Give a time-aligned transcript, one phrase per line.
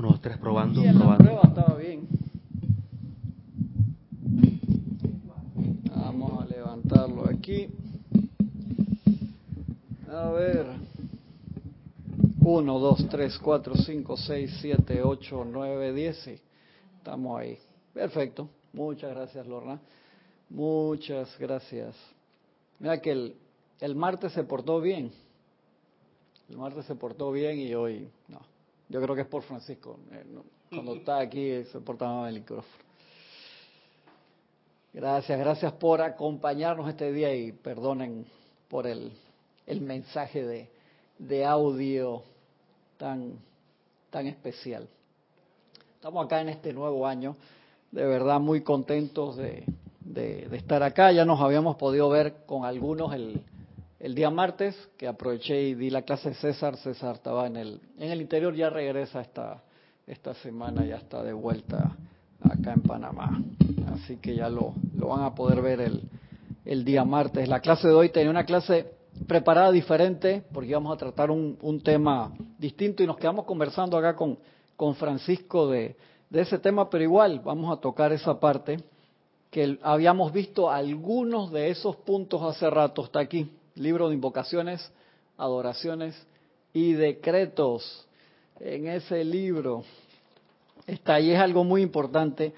[0.00, 1.24] Uno, dos, tres, probando, en la probando.
[1.24, 2.08] prueba estaba bien.
[5.94, 7.68] Vamos a levantarlo aquí.
[10.10, 10.68] A ver.
[12.40, 16.16] 1, 2, 3, 4, 5, 6, 7, 8, 9, 10.
[16.16, 16.40] Sí.
[16.96, 17.58] Estamos ahí.
[17.92, 18.48] Perfecto.
[18.72, 19.82] Muchas gracias, Lorna.
[20.48, 21.94] Muchas gracias.
[22.78, 23.34] Mira que el,
[23.80, 25.12] el martes se portó bien.
[26.48, 28.40] El martes se portó bien y hoy no.
[28.90, 30.00] Yo creo que es por Francisco.
[30.10, 30.24] Eh,
[30.68, 32.84] Cuando está aquí se porta mal el micrófono.
[34.92, 38.26] Gracias, gracias por acompañarnos este día y perdonen
[38.68, 39.12] por el,
[39.66, 40.68] el mensaje de,
[41.16, 42.24] de audio
[42.96, 43.34] tan,
[44.10, 44.88] tan especial.
[45.94, 47.36] Estamos acá en este nuevo año,
[47.92, 49.64] de verdad muy contentos de,
[50.00, 51.12] de, de estar acá.
[51.12, 53.40] Ya nos habíamos podido ver con algunos el,
[54.00, 56.76] el día martes, que aproveché y di la clase de César.
[56.78, 59.62] César estaba en el, en el interior, ya regresa esta,
[60.06, 61.96] esta semana, ya está de vuelta
[62.42, 63.42] acá en Panamá.
[63.92, 66.02] Así que ya lo, lo van a poder ver el,
[66.64, 67.46] el día martes.
[67.46, 68.86] La clase de hoy tenía una clase
[69.26, 74.16] preparada diferente, porque íbamos a tratar un, un tema distinto y nos quedamos conversando acá
[74.16, 74.38] con,
[74.76, 75.94] con Francisco de,
[76.30, 78.78] de ese tema, pero igual vamos a tocar esa parte
[79.50, 83.50] que habíamos visto algunos de esos puntos hace rato, está aquí,
[83.80, 84.92] libro de invocaciones,
[85.36, 86.14] adoraciones
[86.72, 88.06] y decretos.
[88.60, 89.84] En ese libro
[90.86, 92.52] está y es algo muy importante,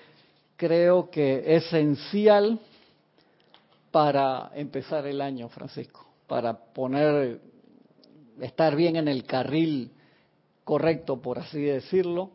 [0.57, 2.59] creo que esencial
[3.91, 7.41] para empezar el año, Francisco, para poner,
[8.41, 9.93] estar bien en el carril
[10.65, 12.31] correcto, por así decirlo.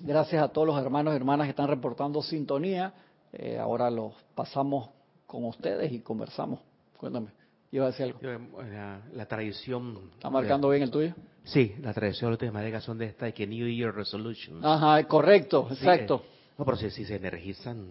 [0.00, 2.94] Gracias a todos los hermanos y hermanas que están reportando sintonía.
[3.32, 4.88] Eh, ahora los pasamos
[5.26, 6.60] con ustedes y conversamos.
[6.96, 7.28] Cuéntame,
[7.72, 8.20] iba a decir algo.
[8.62, 10.10] La, la tradición.
[10.14, 11.14] ¿Está marcando bien el tuyo?
[11.44, 14.64] Sí, la tradición de las son de esta de que New Year Resolutions.
[14.64, 16.22] Ajá, correcto, Sí, exacto.
[16.24, 17.88] eh, no, pero si, si se energizan,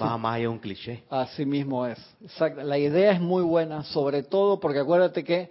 [0.00, 1.02] va más allá de un cliché.
[1.10, 1.98] Así mismo es.
[2.22, 2.62] Exacto.
[2.62, 5.50] La idea es muy buena, sobre todo porque acuérdate que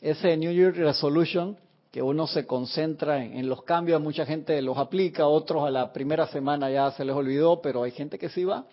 [0.00, 1.56] ese New Year Resolution,
[1.90, 5.92] que uno se concentra en, en los cambios, mucha gente los aplica, otros a la
[5.92, 8.64] primera semana ya se les olvidó, pero hay gente que sí va.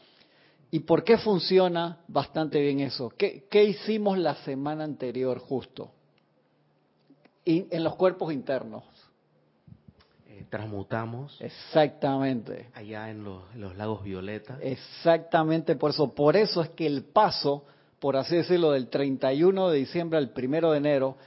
[0.74, 3.14] ¿Y por qué funciona bastante bien eso?
[3.16, 5.92] ¿Qué, qué hicimos la semana anterior justo?
[7.46, 8.84] En los cuerpos internos.
[10.28, 12.72] Eh, transmutamos Exactamente.
[12.74, 14.58] allá en los, en los lagos Violeta.
[14.64, 16.12] Exactamente por eso.
[16.16, 17.66] Por eso es que el paso,
[18.00, 21.18] por así decirlo, del 31 de diciembre al 1 de enero,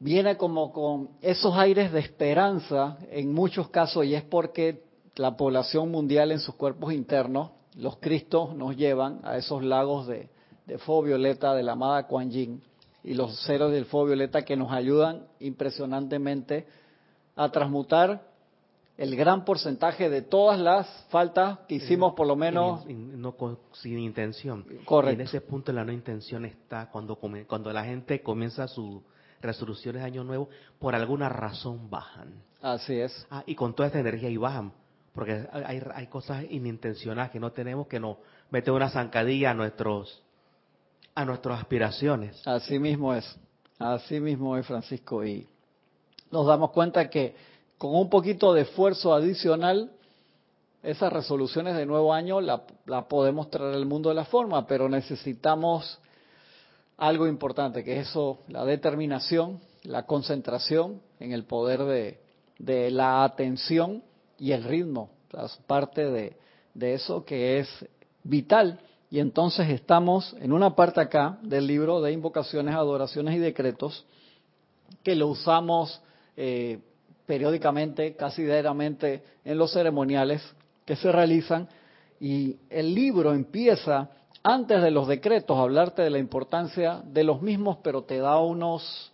[0.00, 4.82] viene como con esos aires de esperanza en muchos casos y es porque
[5.14, 10.28] la población mundial en sus cuerpos internos, los cristos nos llevan a esos lagos de,
[10.66, 12.62] de fuego violeta de la amada Kuan Yin
[13.04, 16.66] y los ceros del fuego violeta que nos ayudan impresionantemente
[17.36, 18.22] a transmutar
[18.96, 23.98] el gran porcentaje de todas las faltas que hicimos por lo menos no con- sin
[23.98, 24.64] intención.
[24.86, 25.10] Correcto.
[25.18, 27.16] Y en ese punto la no intención está cuando,
[27.46, 29.02] cuando la gente comienza sus
[29.42, 30.48] resoluciones de año nuevo,
[30.78, 32.32] por alguna razón bajan.
[32.62, 34.72] así es Ah, y con toda esta energía y bajan.
[35.16, 38.18] Porque hay, hay cosas inintencionales que no tenemos que nos
[38.50, 40.22] meten una zancadilla a nuestros
[41.14, 42.46] a nuestras aspiraciones.
[42.46, 43.24] así mismo es
[43.78, 45.48] así mismo es Francisco y
[46.30, 47.34] nos damos cuenta que
[47.78, 49.90] con un poquito de esfuerzo adicional
[50.82, 54.90] esas resoluciones de nuevo año la, la podemos traer al mundo de la forma pero
[54.90, 55.98] necesitamos
[56.98, 62.20] algo importante que es eso la determinación la concentración en el poder de,
[62.58, 64.02] de la atención
[64.38, 66.36] y el ritmo o parte de,
[66.74, 67.68] de eso que es
[68.22, 68.80] vital.
[69.10, 74.04] Y entonces estamos en una parte acá del libro de invocaciones, adoraciones y decretos
[75.02, 76.00] que lo usamos
[76.36, 76.80] eh,
[77.26, 80.42] periódicamente, casi diariamente en los ceremoniales
[80.84, 81.68] que se realizan.
[82.20, 84.10] Y el libro empieza
[84.42, 88.38] antes de los decretos a hablarte de la importancia de los mismos, pero te da
[88.38, 89.12] unos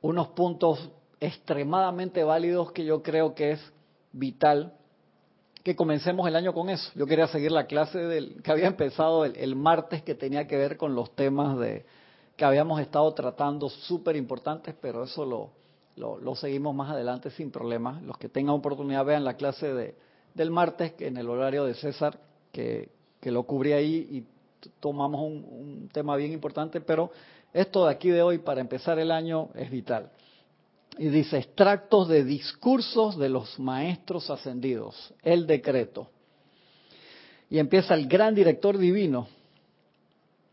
[0.00, 0.90] unos puntos
[1.20, 3.72] extremadamente válidos que yo creo que es
[4.18, 4.72] vital
[5.62, 6.92] que comencemos el año con eso.
[6.94, 10.56] Yo quería seguir la clase del, que había empezado el, el martes que tenía que
[10.56, 11.84] ver con los temas de
[12.36, 15.50] que habíamos estado tratando súper importantes, pero eso lo,
[15.96, 18.00] lo, lo seguimos más adelante sin problema.
[18.02, 19.96] Los que tengan oportunidad vean la clase de,
[20.34, 22.18] del martes que en el horario de César,
[22.52, 22.90] que,
[23.20, 24.24] que lo cubrí ahí y
[24.80, 27.10] tomamos un tema bien importante, pero
[27.52, 30.10] esto de aquí de hoy para empezar el año es vital.
[30.98, 36.08] Y dice, extractos de discursos de los maestros ascendidos, el decreto.
[37.50, 39.28] Y empieza el gran director divino,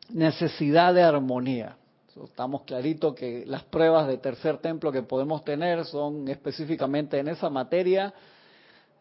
[0.10, 1.78] necesidad de armonía.
[2.24, 7.50] Estamos claritos que las pruebas de tercer templo que podemos tener son específicamente en esa
[7.50, 8.14] materia,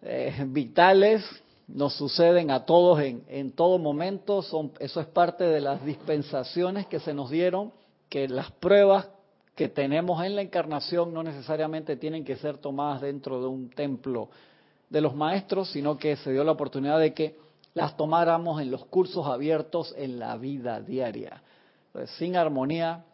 [0.01, 1.23] eh, vitales,
[1.69, 6.87] nos suceden a todos en, en todo momento, son, eso es parte de las dispensaciones
[6.87, 7.73] que se nos dieron,
[8.09, 9.09] que las pruebas
[9.55, 14.29] que tenemos en la encarnación no necesariamente tienen que ser tomadas dentro de un templo
[14.89, 17.37] de los maestros, sino que se dio la oportunidad de que
[17.75, 21.43] las tomáramos en los cursos abiertos en la vida diaria.
[22.19, 23.05] sin armonía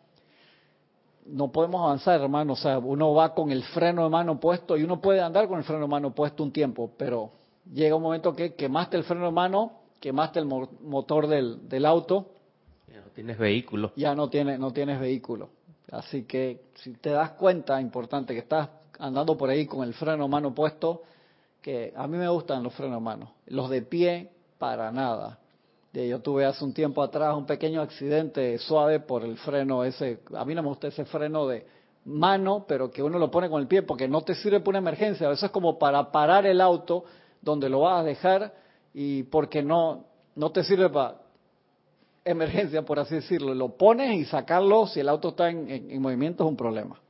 [1.26, 2.55] no podemos avanzar, hermano.
[2.55, 5.58] O sea, uno va con el freno de mano puesto y uno puede andar con
[5.58, 7.31] el freno de mano puesto un tiempo, pero
[7.73, 12.31] llega un momento que quemaste el freno de mano, quemaste el motor del, del auto.
[12.90, 13.93] Ya no tienes vehículo.
[13.96, 15.50] Ya no tienes, no tienes vehículo.
[15.90, 18.69] Así que si te das cuenta, importante, que estás
[18.99, 21.02] andando por ahí con el freno mano puesto,
[21.62, 23.32] que a mí me gustan los frenos mano.
[23.46, 25.38] Los de pie, para nada.
[25.93, 30.20] Yo tuve hace un tiempo atrás un pequeño accidente suave por el freno ese.
[30.37, 31.67] A mí no me gusta ese freno de
[32.05, 34.79] mano, pero que uno lo pone con el pie porque no te sirve para una
[34.79, 35.26] emergencia.
[35.26, 37.05] A veces es como para parar el auto
[37.40, 38.55] donde lo vas a dejar
[38.94, 40.05] y porque no,
[40.37, 41.17] no te sirve para
[42.30, 43.54] emergencia, por así decirlo.
[43.54, 47.00] Lo pones y sacarlo si el auto está en movimiento es un problema.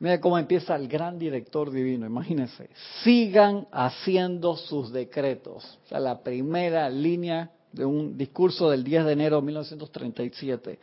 [0.00, 2.70] Mira cómo empieza el gran director divino, imagínense.
[3.04, 5.78] Sigan haciendo sus decretos.
[5.84, 10.78] O sea, la primera línea de un discurso del 10 de enero de 1937.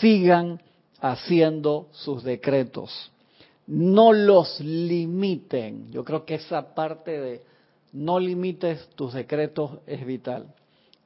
[0.00, 0.60] Sigan
[1.00, 3.12] haciendo sus decretos.
[3.68, 5.90] No los limiten.
[5.92, 7.42] Yo creo que esa parte de
[7.92, 10.52] no limites tus decretos es vital.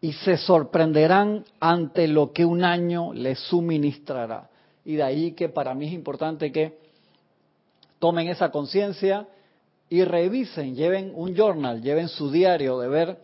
[0.04, 4.50] Y se sorprenderán ante lo que un año les suministrará.
[4.84, 6.76] Y de ahí que para mí es importante que
[8.00, 9.26] tomen esa conciencia
[9.88, 13.18] y revisen, lleven un journal, lleven su diario de ver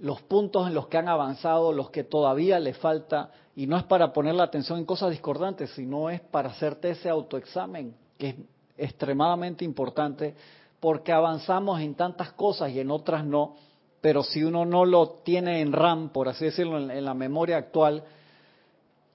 [0.00, 3.82] los puntos en los que han avanzado, los que todavía les falta, y no es
[3.82, 8.36] para poner la atención en cosas discordantes, sino es para hacerte ese autoexamen, que es
[8.76, 10.36] extremadamente importante,
[10.78, 13.56] porque avanzamos en tantas cosas y en otras no,
[14.00, 18.04] pero si uno no lo tiene en RAM, por así decirlo, en, la memoria actual,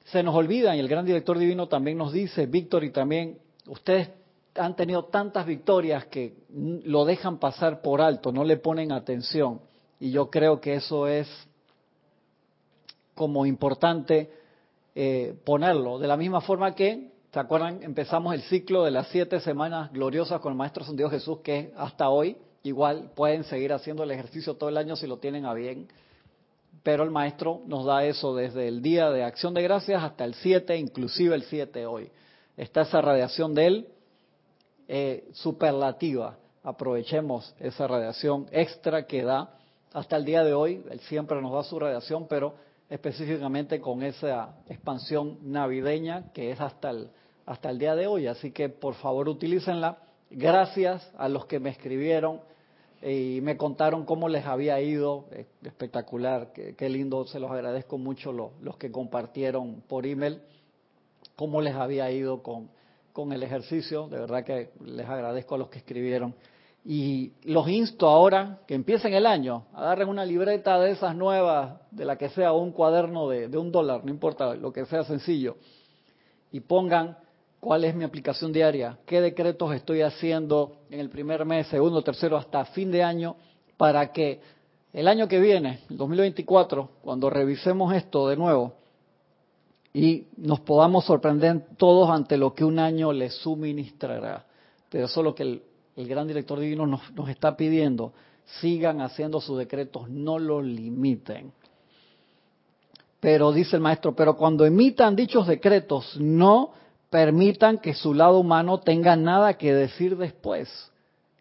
[0.05, 3.37] se nos olvida, y el gran director divino también nos dice, Víctor, y también
[3.67, 4.09] ustedes
[4.55, 9.61] han tenido tantas victorias que lo dejan pasar por alto, no le ponen atención.
[9.99, 11.27] Y yo creo que eso es
[13.15, 14.29] como importante
[14.95, 15.97] eh, ponerlo.
[15.97, 17.81] De la misma forma que, ¿se acuerdan?
[17.81, 21.73] Empezamos el ciclo de las siete semanas gloriosas con el Maestro San Dios Jesús, que
[21.77, 25.53] hasta hoy igual pueden seguir haciendo el ejercicio todo el año si lo tienen a
[25.53, 25.87] bien.
[26.81, 30.33] Pero el Maestro nos da eso desde el día de acción de gracias hasta el
[30.33, 32.09] 7, inclusive el 7 hoy.
[32.57, 33.87] Está esa radiación de Él
[34.87, 36.37] eh, superlativa.
[36.63, 39.57] Aprovechemos esa radiación extra que da
[39.93, 40.83] hasta el día de hoy.
[40.89, 42.55] Él siempre nos da su radiación, pero
[42.89, 47.09] específicamente con esa expansión navideña que es hasta el,
[47.45, 48.27] hasta el día de hoy.
[48.27, 49.97] Así que por favor utilícenla.
[50.29, 52.41] Gracias a los que me escribieron
[53.05, 55.25] y me contaron cómo les había ido.
[55.63, 60.41] Espectacular, qué, lindo, se los agradezco mucho los que compartieron por email
[61.35, 62.69] cómo les había ido con,
[63.11, 66.35] con el ejercicio, de verdad que les agradezco a los que escribieron.
[66.85, 72.03] Y los insto ahora que empiecen el año, agarren una libreta de esas nuevas, de
[72.03, 75.55] la que sea, un cuaderno de, de un dólar, no importa, lo que sea sencillo,
[76.51, 77.17] y pongan
[77.63, 82.35] cuál es mi aplicación diaria, qué decretos estoy haciendo en el primer mes, segundo, tercero,
[82.35, 83.37] hasta fin de año,
[83.77, 84.41] para que
[84.91, 88.73] el año que viene, el 2024, cuando revisemos esto de nuevo,
[89.93, 94.45] y nos podamos sorprender todos ante lo que un año le suministrará.
[94.89, 95.61] Pero eso es lo que el,
[96.07, 98.11] gran director divino nos, nos está pidiendo.
[98.59, 101.53] Sigan haciendo sus decretos, no los limiten.
[103.21, 106.82] Pero dice el maestro, pero cuando emitan dichos decretos, no
[107.13, 110.67] permitan que su lado humano tenga nada que decir después.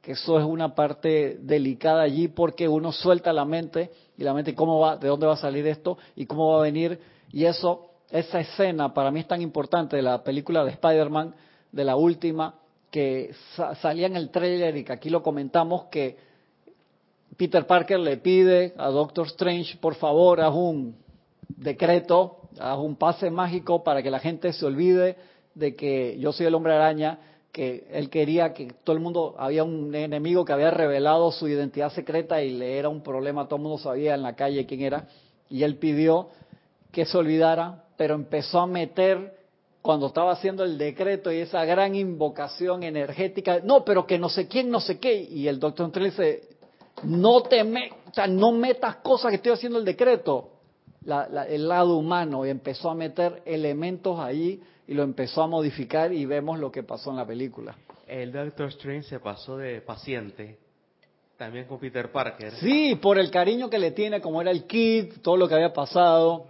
[0.02, 4.54] Que eso es una parte delicada allí porque uno suelta la mente y la mente,
[4.54, 4.98] ¿cómo va?
[4.98, 5.96] ¿De dónde va a salir esto?
[6.14, 7.00] ¿Y cómo va a venir?
[7.32, 11.34] Y eso esa escena para mí es tan importante de la película de Spider-Man,
[11.72, 12.54] de la última,
[12.90, 13.34] que
[13.80, 16.18] salía en el trailer y que aquí lo comentamos, que
[17.38, 20.96] Peter Parker le pide a Doctor Strange, por favor, haz un
[21.48, 26.46] decreto, haz un pase mágico para que la gente se olvide de que yo soy
[26.46, 27.18] el hombre araña,
[27.52, 31.92] que él quería que todo el mundo, había un enemigo que había revelado su identidad
[31.92, 35.06] secreta y le era un problema, todo el mundo sabía en la calle quién era,
[35.50, 36.28] y él pidió
[36.90, 39.32] que se olvidara pero empezó a meter
[39.80, 44.48] cuando estaba haciendo el decreto y esa gran invocación energética, no, pero que no sé
[44.48, 46.42] quién, no sé qué, y el doctor le dice,
[47.04, 50.50] no te me, o sea, no metas cosas que estoy haciendo el decreto.
[51.06, 56.26] El lado humano y empezó a meter elementos ahí y lo empezó a modificar y
[56.26, 57.76] vemos lo que pasó en la película.
[58.06, 60.58] El Doctor Strange se pasó de paciente
[61.36, 62.52] también con Peter Parker.
[62.52, 65.72] Sí, por el cariño que le tiene, como era el kid, todo lo que había
[65.72, 66.46] pasado,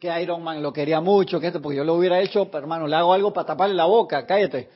[0.00, 2.86] que Iron Man lo quería mucho, que este, porque yo lo hubiera hecho, pero hermano,
[2.86, 4.68] le hago algo para taparle la boca, cállate.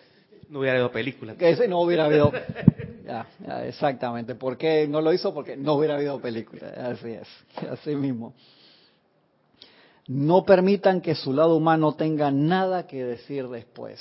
[0.51, 1.35] No hubiera habido película.
[1.37, 2.31] Que ese no hubiera habido.
[3.05, 3.27] ya,
[3.65, 4.35] exactamente.
[4.35, 5.33] ¿Por qué no lo hizo?
[5.33, 6.69] Porque no hubiera habido película.
[6.93, 7.29] Así es,
[7.71, 8.35] así mismo.
[10.09, 14.01] No permitan que su lado humano tenga nada que decir después.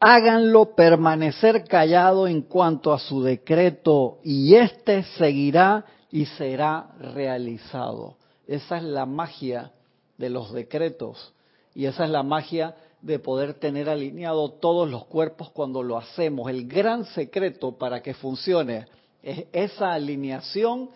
[0.00, 8.16] Háganlo permanecer callado en cuanto a su decreto y éste seguirá y será realizado.
[8.46, 9.70] Esa es la magia
[10.18, 11.32] de los decretos
[11.74, 16.50] y esa es la magia de poder tener alineado todos los cuerpos cuando lo hacemos.
[16.50, 18.86] El gran secreto para que funcione
[19.22, 20.90] es esa alineación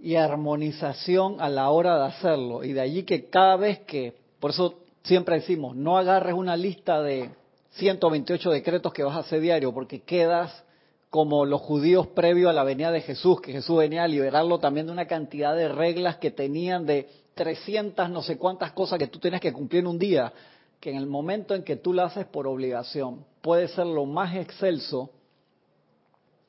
[0.00, 2.64] y armonización a la hora de hacerlo.
[2.64, 7.02] Y de allí que cada vez que, por eso siempre decimos, no agarres una lista
[7.02, 7.30] de
[7.72, 10.64] 128 decretos que vas a hacer diario, porque quedas
[11.10, 14.86] como los judíos previo a la venida de Jesús, que Jesús venía a liberarlo también
[14.86, 19.18] de una cantidad de reglas que tenían de 300 no sé cuántas cosas que tú
[19.18, 20.32] tienes que cumplir en un día,
[20.80, 24.36] que en el momento en que tú lo haces por obligación, puede ser lo más
[24.36, 25.10] excelso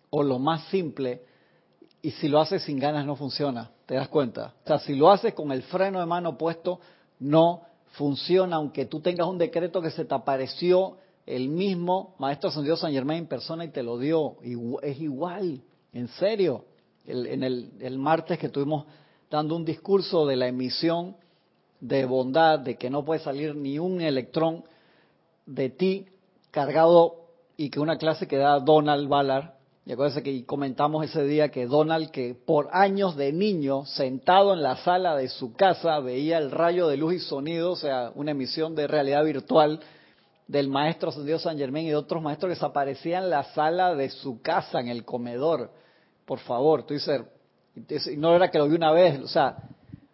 [0.10, 1.22] o lo más simple,
[2.02, 4.54] y si lo haces sin ganas no funciona, ¿te das cuenta?
[4.64, 6.80] O sea, si lo haces con el freno de mano puesto,
[7.20, 12.80] no funciona, aunque tú tengas un decreto que se te apareció el mismo Maestro Dios
[12.80, 14.38] San Germain en persona y te lo dio,
[14.82, 15.62] es igual,
[15.94, 16.66] en serio.
[17.06, 18.86] en el, el martes que estuvimos
[19.30, 21.16] dando un discurso de la emisión
[21.80, 24.64] de bondad, de que no puede salir ni un electrón
[25.46, 26.08] de ti
[26.52, 27.16] cargado
[27.58, 29.52] y que una clase que da Donald Ballard,
[29.90, 34.62] y acuérdense que comentamos ese día que Donald, que por años de niño, sentado en
[34.62, 38.30] la sala de su casa, veía el rayo de luz y sonido, o sea, una
[38.30, 39.80] emisión de realidad virtual
[40.46, 44.12] del maestro Dios San Germán y de otros maestros que desaparecían en la sala de
[44.12, 45.72] su casa, en el comedor.
[46.24, 47.26] Por favor, tú dices,
[48.16, 49.58] no era que lo vi una vez, o sea,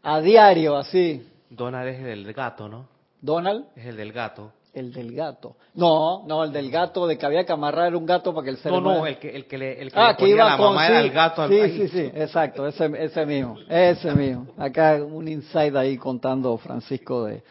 [0.01, 1.27] a diario así.
[1.49, 2.87] Donald es el del gato, ¿no?
[3.19, 3.65] Donald.
[3.75, 4.53] Es el del gato.
[4.75, 5.55] El del gato.
[5.73, 8.57] No, no, el del gato, de que había que amarrar un gato para que el
[8.57, 10.57] ser No, no, el que, el que le, el que ah, le que iba la
[10.57, 11.73] con, mamá sí, era el gato al Sí, país.
[11.75, 14.47] sí, sí, exacto, ese, ese mismo, ese mismo.
[14.57, 17.41] Acá un inside ahí contando Francisco de,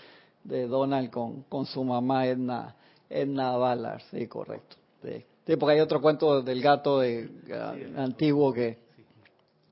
[0.45, 2.75] de Donald con, con su mamá Edna,
[3.09, 4.77] Edna Ballard, sí, correcto.
[5.03, 5.25] Sí.
[5.47, 8.84] Sí, porque hay otro cuento del gato de, uh, antiguo que,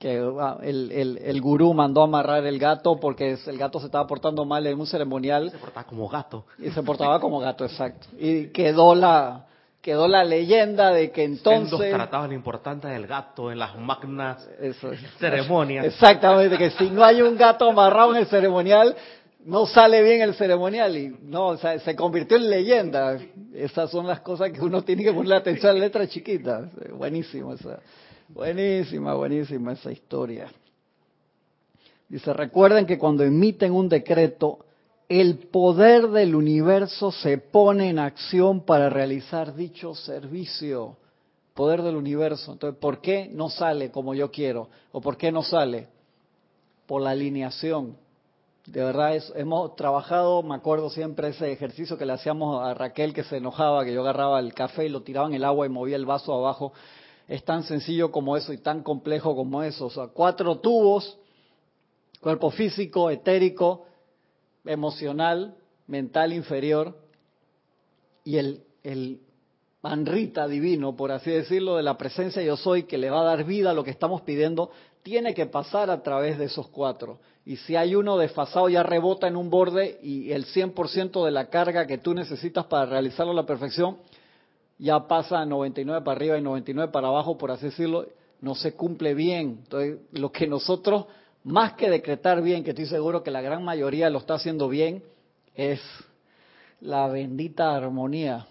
[0.03, 4.05] que uh, el, el, el, gurú mandó amarrar el gato porque el gato se estaba
[4.09, 5.53] portando mal en un ceremonial.
[5.53, 6.45] Se portaba como gato.
[6.59, 8.09] Y se portaba como gato, exacto.
[8.19, 9.47] Y quedó la
[9.81, 11.71] quedó la leyenda de que entonces...
[11.71, 14.91] Sendos trataban lo importante del gato en las magnas Eso
[15.21, 15.87] ceremonias.
[15.87, 18.97] Exactamente, que si no hay un gato amarrado en el ceremonial,
[19.45, 23.19] no sale bien el ceremonial y no, o sea, se convirtió en leyenda.
[23.55, 26.69] Esas son las cosas que uno tiene que poner atención a la letra chiquita.
[26.93, 27.79] Buenísimo esa.
[28.35, 30.51] Buenísima, buenísima esa historia.
[32.09, 34.61] Dice, recuerden que cuando emiten un decreto,
[35.07, 40.97] el poder del universo se pone en acción para realizar dicho servicio.
[41.53, 42.53] Poder del universo.
[42.53, 44.69] Entonces, ¿por qué no sale como yo quiero?
[44.93, 45.89] ¿O por qué no sale?
[46.87, 47.97] Por la alineación.
[48.65, 53.25] De verdad, hemos trabajado, me acuerdo siempre ese ejercicio que le hacíamos a Raquel que
[53.25, 55.97] se enojaba, que yo agarraba el café y lo tiraba en el agua y movía
[55.97, 56.73] el vaso abajo
[57.33, 59.87] es tan sencillo como eso y tan complejo como eso.
[59.87, 61.17] O sea, cuatro tubos,
[62.21, 63.87] cuerpo físico, etérico,
[64.67, 66.95] emocional, mental inferior
[68.23, 69.21] y el, el
[69.81, 73.45] manrita divino, por así decirlo, de la presencia yo soy que le va a dar
[73.45, 74.71] vida a lo que estamos pidiendo,
[75.03, 77.19] tiene que pasar a través de esos cuatro.
[77.47, 81.49] Y si hay uno desfasado ya rebota en un borde y el 100% de la
[81.49, 83.97] carga que tú necesitas para realizarlo a la perfección
[84.83, 88.05] ya pasa a 99 para arriba y 99 para abajo, por así decirlo,
[88.41, 89.61] no se cumple bien.
[89.63, 91.07] Entonces, lo que nosotros,
[91.45, 95.05] más que decretar bien, que estoy seguro que la gran mayoría lo está haciendo bien,
[95.55, 95.81] es
[96.81, 98.49] la bendita armonía.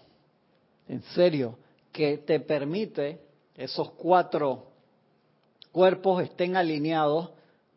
[0.88, 1.58] En serio,
[1.92, 3.20] que te permite
[3.54, 4.68] esos cuatro
[5.70, 7.28] cuerpos estén alineados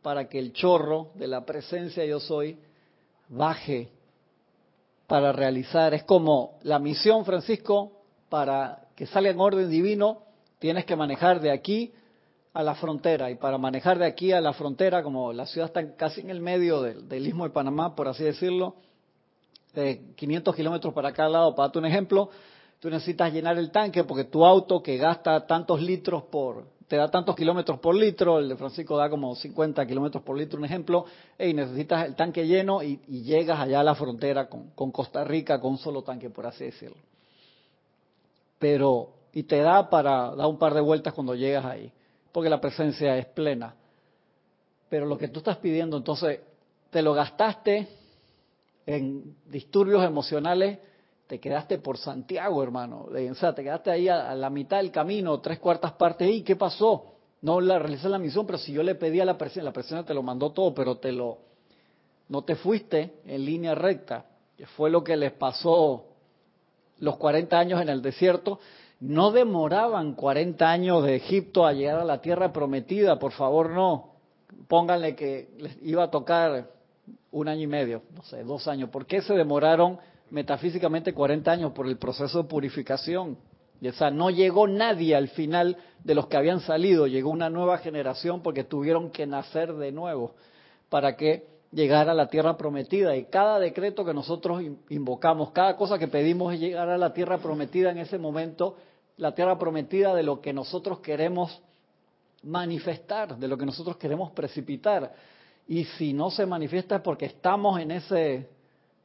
[0.02, 2.58] para que el chorro de la presencia yo soy
[3.28, 3.90] baje
[5.08, 5.94] para realizar.
[5.94, 7.92] Es como la misión, Francisco,
[8.30, 10.24] para que salga en orden divino,
[10.60, 11.94] tienes que manejar de aquí
[12.54, 13.30] a la frontera.
[13.30, 16.40] Y para manejar de aquí a la frontera, como la ciudad está casi en el
[16.40, 18.76] medio del, istmo de Panamá, por así decirlo,
[19.74, 22.30] de 500 kilómetros para cada lado, para darte un ejemplo,
[22.80, 27.10] tú necesitas llenar el tanque porque tu auto que gasta tantos litros por te da
[27.10, 31.06] tantos kilómetros por litro, el de Francisco da como 50 kilómetros por litro, un ejemplo,
[31.40, 35.60] y necesitas el tanque lleno y, llegas allá a la frontera con, con, Costa Rica
[35.60, 36.98] con un solo tanque, por así decirlo.
[38.60, 41.92] Pero, y te da para dar un par de vueltas cuando llegas ahí,
[42.32, 43.76] porque la presencia es plena.
[44.90, 46.40] Pero lo que tú estás pidiendo, entonces,
[46.90, 47.88] te lo gastaste
[48.86, 50.80] en disturbios emocionales,
[51.28, 53.08] te quedaste por Santiago, hermano.
[53.10, 56.30] O sea, te quedaste ahí a, la mitad del camino, tres cuartas partes.
[56.30, 57.16] ¿Y qué pasó?
[57.42, 60.06] No la realicé la misión, pero si yo le pedí a la persona, la persona
[60.06, 61.40] te lo mandó todo, pero te lo,
[62.30, 66.06] no te fuiste en línea recta, que fue lo que les pasó
[67.00, 68.60] los 40 años en el desierto.
[69.00, 74.12] No demoraban 40 años de Egipto a llegar a la tierra prometida, por favor, no.
[74.68, 76.70] Pónganle que les iba a tocar
[77.32, 78.90] un año y medio, no sé, dos años.
[78.90, 80.00] ¿Por qué se demoraron
[80.30, 83.38] metafísicamente 40 años por el proceso de purificación?
[83.82, 87.80] Y, o no llegó nadie al final de los que habían salido, llegó una nueva
[87.80, 90.34] generación porque tuvieron que nacer de nuevo
[90.90, 93.16] para que llegara a la tierra prometida.
[93.16, 97.38] Y cada decreto que nosotros invocamos, cada cosa que pedimos es llegar a la tierra
[97.38, 98.78] prometida en ese momento,
[99.18, 101.62] la tierra prometida de lo que nosotros queremos
[102.42, 105.14] manifestar, de lo que nosotros queremos precipitar
[105.68, 108.50] y si no se manifiesta es porque estamos en ese,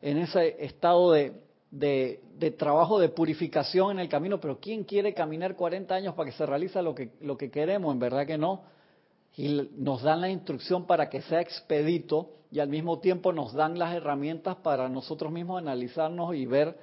[0.03, 1.33] en ese estado de,
[1.71, 6.37] de, trabajo de purificación en el camino, pero ¿quién quiere caminar 40 años para que
[6.37, 7.93] se realice lo que, lo que queremos?
[7.95, 8.63] En verdad que no.
[9.41, 13.79] Y nos dan la instrucción para que sea expedito y al mismo tiempo nos dan
[13.79, 16.77] las herramientas para nosotros mismos analizarnos y ver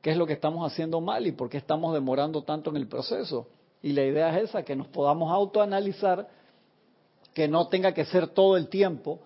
[0.00, 2.86] qué es lo que estamos haciendo mal y por qué estamos demorando tanto en el
[2.86, 3.48] proceso.
[3.82, 6.28] Y la idea es esa, que nos podamos autoanalizar
[7.32, 9.18] que no tenga que ser todo el tiempo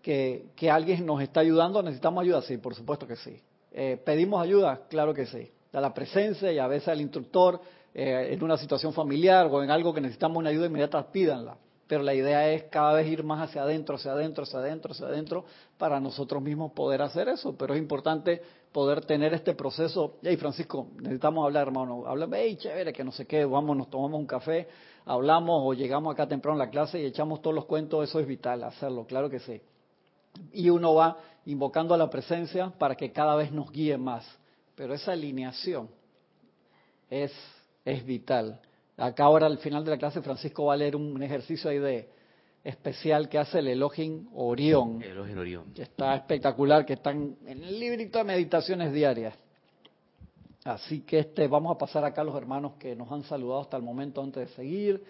[0.00, 1.82] que, alguien nos está ayudando.
[1.82, 2.40] ¿Necesitamos ayuda?
[2.40, 3.42] Sí, por supuesto que sí.
[3.72, 4.80] Eh, ¿Pedimos ayuda?
[4.88, 5.50] Claro que sí.
[5.74, 7.60] A la presencia y a veces al instructor
[7.92, 11.58] eh, en una situación familiar o en algo que necesitamos una ayuda inmediata, pídanla.
[11.92, 15.08] Pero la idea es cada vez ir más hacia adentro, hacia adentro, hacia adentro, hacia
[15.08, 15.44] adentro,
[15.76, 17.54] para nosotros mismos poder hacer eso.
[17.54, 18.40] Pero es importante
[18.72, 20.14] poder tener este proceso.
[20.22, 22.04] Hey, Francisco, necesitamos hablar, hermano.
[22.06, 24.68] Háblame, hey, chévere, que no sé qué, vamos, nos tomamos un café
[25.04, 28.26] hablamos o llegamos acá temprano a la clase y echamos todos los cuentos, eso es
[28.26, 29.60] vital, hacerlo, claro que sí.
[30.50, 34.24] Y uno va invocando a la presencia para que cada vez nos guíe más.
[34.74, 35.90] Pero esa alineación
[37.10, 37.34] es,
[37.84, 38.62] es vital.
[39.02, 42.08] Acá ahora al final de la clase Francisco va a leer un ejercicio ahí de
[42.62, 45.02] especial que hace el Elohim Orión.
[45.02, 45.72] Elohim Orión.
[45.74, 49.34] Que está espectacular, que están en el librito de meditaciones diarias.
[50.64, 53.76] Así que este, vamos a pasar acá a los hermanos que nos han saludado hasta
[53.76, 55.02] el momento antes de seguir.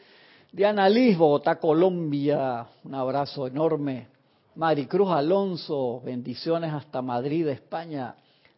[0.51, 4.09] Diana Liz, Bogotá, Colombia, un abrazo enorme.
[4.55, 8.15] Maricruz Alonso, bendiciones hasta Madrid, España.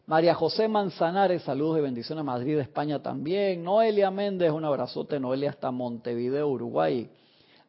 [0.07, 3.63] María José Manzanares, saludos y bendiciones a Madrid, España también.
[3.63, 7.09] Noelia Méndez, un abrazote, Noelia hasta Montevideo, Uruguay.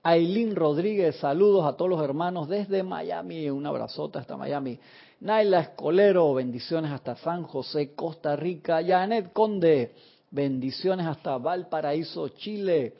[0.03, 4.79] Ailín Rodríguez, saludos a todos los hermanos desde Miami, un abrazote hasta Miami.
[5.20, 8.85] Naila Escolero, bendiciones hasta San José, Costa Rica.
[8.87, 9.94] Janet Conde,
[10.31, 12.96] bendiciones hasta Valparaíso, Chile.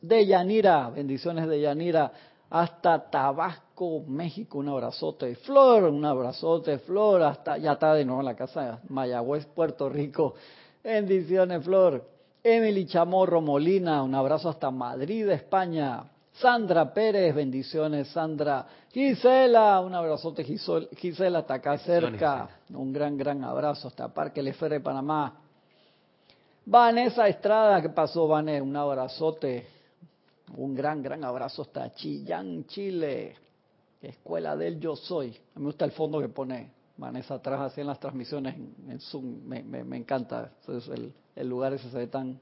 [0.00, 2.12] De Yanira, bendiciones de Yanira
[2.52, 5.36] hasta Tabasco, México, un abrazote.
[5.36, 6.78] Flor, un abrazote.
[6.80, 10.34] Flor, hasta, ya está de nuevo en la casa, Mayagüez, Puerto Rico.
[10.84, 12.04] Bendiciones, Flor.
[12.44, 16.04] Emily Chamorro Molina, un abrazo hasta Madrid, España.
[16.34, 18.66] Sandra Pérez, bendiciones, Sandra.
[18.92, 22.50] Gisela, un abrazote, Gisela, hasta acá cerca.
[22.68, 25.40] Un gran, gran abrazo hasta Parque Lefere, Panamá.
[26.66, 28.62] Vanessa Estrada, ¿qué pasó, Vanessa?
[28.62, 29.66] Un abrazote,
[30.56, 33.36] un gran, gran abrazo hasta Chillán, Chile.
[34.02, 35.28] Escuela del Yo Soy.
[35.28, 39.00] A mí me gusta el fondo que pone Vanessa atrás, así en las transmisiones en,
[39.00, 39.44] Zoom.
[39.44, 40.50] Me, encanta.
[40.66, 42.40] el, el lugar ese se ve tan,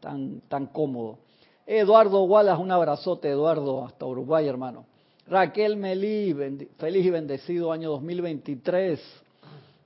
[0.00, 1.18] tan, tan cómodo.
[1.66, 4.86] Eduardo Wallace, un abrazote, Eduardo, hasta Uruguay, hermano.
[5.26, 6.34] Raquel Melí,
[6.78, 9.00] feliz y bendecido año 2023.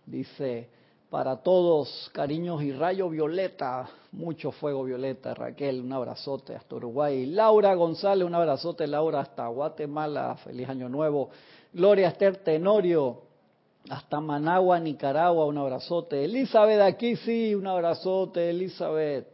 [0.07, 0.69] Dice,
[1.13, 5.35] para todos, cariños y rayo violeta, mucho fuego violeta.
[5.35, 7.27] Raquel, un abrazote hasta Uruguay.
[7.27, 10.35] Laura González, un abrazote, Laura, hasta Guatemala.
[10.43, 11.29] Feliz año nuevo.
[11.71, 13.25] Gloria Esther Tenorio,
[13.91, 16.25] hasta Managua, Nicaragua, un abrazote.
[16.25, 19.27] Elizabeth, aquí sí, un abrazote, Elizabeth.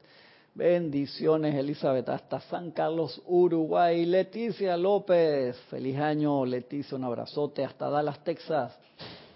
[0.54, 4.04] Bendiciones, Elizabeth, hasta San Carlos, Uruguay.
[4.04, 8.76] Leticia López, feliz año, Leticia, un abrazote, hasta Dallas, Texas.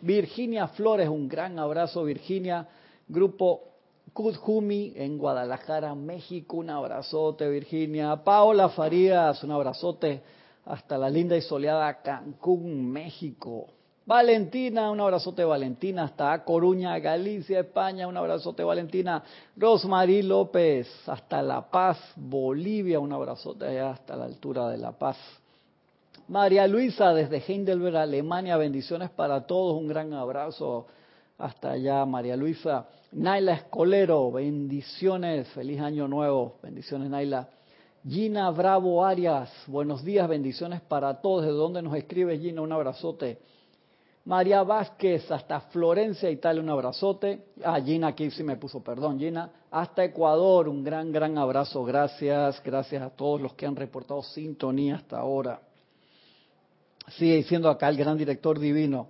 [0.02, 2.66] Virginia Flores, un gran abrazo, Virginia.
[3.06, 3.60] Grupo
[4.12, 8.16] Kudjumi en Guadalajara, México, un abrazote, Virginia.
[8.16, 10.20] Paola Farías, un abrazote,
[10.64, 13.66] hasta la linda y soleada Cancún, México.
[14.04, 19.22] Valentina, un abrazote Valentina, hasta Coruña, Galicia, España, un abrazote Valentina.
[19.56, 25.16] Rosmarie López, hasta La Paz, Bolivia, un abrazote hasta la altura de La Paz.
[26.28, 30.86] María Luisa, desde Heidelberg, Alemania, bendiciones para todos, un gran abrazo
[31.38, 32.86] hasta allá, María Luisa.
[33.12, 37.48] Naila Escolero, bendiciones, feliz año nuevo, bendiciones Naila.
[38.08, 41.44] Gina Bravo Arias, buenos días, bendiciones para todos.
[41.44, 42.62] ¿De dónde nos escribe Gina?
[42.62, 43.38] Un abrazote.
[44.24, 47.46] María Vázquez, hasta Florencia, Italia, un abrazote.
[47.64, 49.50] Ah, Gina aquí sí me puso, perdón, Gina.
[49.70, 51.84] Hasta Ecuador, un gran, gran abrazo.
[51.84, 55.60] Gracias, gracias a todos los que han reportado sintonía hasta ahora.
[57.16, 59.08] Sigue diciendo acá el gran director divino.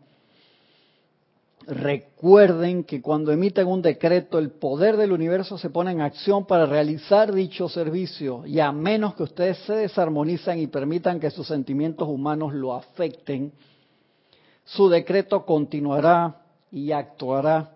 [1.67, 6.67] Recuerden que cuando emiten un decreto, el poder del universo se pone en acción para
[6.67, 8.45] realizar dicho servicio.
[8.47, 13.53] Y a menos que ustedes se desarmonizan y permitan que sus sentimientos humanos lo afecten,
[14.65, 16.37] su decreto continuará
[16.71, 17.71] y actuará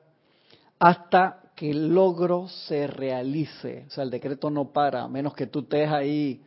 [0.78, 3.84] hasta que el logro se realice.
[3.86, 6.42] O sea, el decreto no para, a menos que tú estés ahí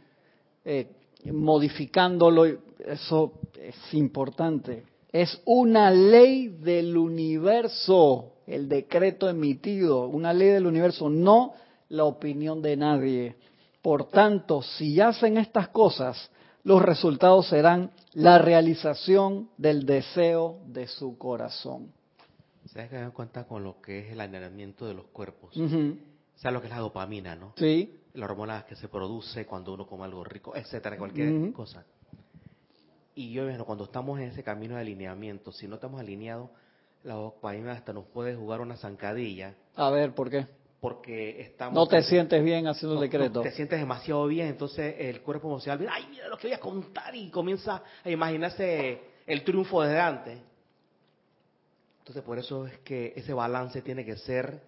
[0.65, 0.87] eh,
[1.25, 2.45] modificándolo.
[2.79, 4.83] Eso es importante.
[5.11, 11.53] Es una ley del universo, el decreto emitido, una ley del universo, no
[11.89, 13.35] la opinión de nadie.
[13.81, 16.29] Por tanto, si hacen estas cosas,
[16.63, 21.91] los resultados serán la realización del deseo de su corazón.
[22.65, 25.55] ¿Sabes que me cuenta con lo que es el alineamiento de los cuerpos?
[25.57, 27.53] O sea, lo que es la dopamina, ¿no?
[27.57, 27.98] Sí.
[28.19, 31.85] La hormona que se produce cuando uno come algo rico, etcétera, cualquier cosa.
[33.15, 36.49] Y yo, bueno, cuando estamos en ese camino de alineamiento, si no estamos alineados,
[37.03, 39.55] la dopamina hasta nos puede jugar una zancadilla.
[39.75, 40.45] A ver, ¿por qué?
[40.79, 41.73] porque estamos...
[41.73, 43.41] No te sientes bien haciendo el decreto.
[43.41, 47.15] te sientes demasiado bien, entonces el cuerpo emocional, ay, mira lo que voy a contar
[47.15, 50.39] y comienza a imaginarse el triunfo desde antes.
[51.99, 54.61] Entonces por eso es que ese balance tiene que ser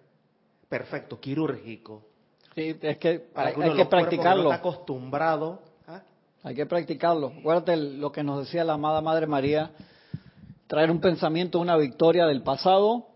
[0.68, 2.06] perfecto, quirúrgico.
[2.54, 4.44] Sí, es que hay, que practicarlo.
[4.44, 5.60] está acostumbrado.
[5.86, 6.02] ¿ah?
[6.42, 7.32] Hay que practicarlo.
[7.38, 9.70] Acuérdate lo que nos decía la amada Madre María,
[10.66, 13.06] traer un pensamiento, una victoria del pasado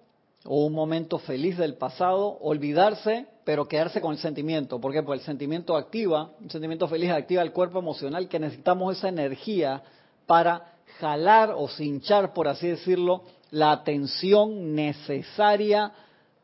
[0.44, 4.80] o un momento feliz del pasado, olvidarse, pero quedarse con el sentimiento.
[4.80, 5.02] ¿Por qué?
[5.02, 9.82] Porque el sentimiento activa, un sentimiento feliz activa el cuerpo emocional, que necesitamos esa energía
[10.26, 15.92] para jalar o cinchar, por así decirlo, la atención necesaria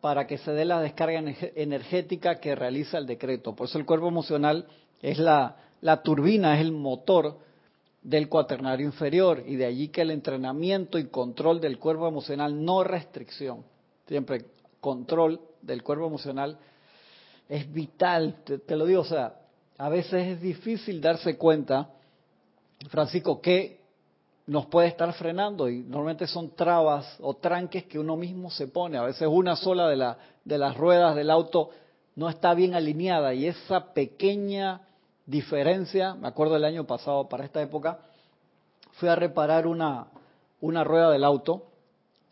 [0.02, 1.22] para que se dé la descarga
[1.54, 3.54] energética que realiza el decreto.
[3.54, 4.66] Por eso el cuerpo emocional
[5.00, 5.54] es la,
[6.02, 7.38] turbina, es el motor
[8.02, 12.82] del cuaternario inferior y de allí que el entrenamiento y control del cuerpo emocional, no
[12.82, 13.64] restricción,
[14.08, 14.46] siempre
[14.80, 16.58] control del cuerpo emocional
[17.48, 19.36] es vital, te, lo digo, o sea,
[19.78, 21.90] a veces es difícil darse cuenta,
[22.88, 23.81] Francisco, que
[24.46, 28.98] nos puede estar frenando y normalmente son trabas o tranques que uno mismo se pone.
[28.98, 31.70] A veces una sola de, la, de las ruedas del auto
[32.16, 34.82] no está bien alineada y esa pequeña
[35.26, 38.00] diferencia, me acuerdo el año pasado para esta época,
[38.92, 40.08] fui a reparar una,
[40.60, 41.66] una rueda del auto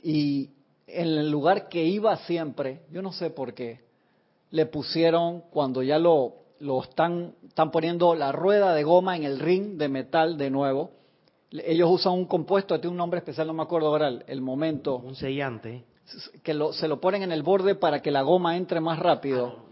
[0.03, 0.51] y
[0.87, 3.81] en el lugar que iba siempre, yo no sé por qué,
[4.51, 9.39] le pusieron cuando ya lo, lo están, están poniendo la rueda de goma en el
[9.39, 10.91] ring de metal de nuevo.
[11.53, 14.97] Ellos usan un compuesto, tiene un nombre especial, no me acuerdo ahora el, momento.
[14.97, 15.85] Un sellante.
[16.43, 19.57] Que lo, se lo ponen en el borde para que la goma entre más rápido.
[19.57, 19.65] Ah,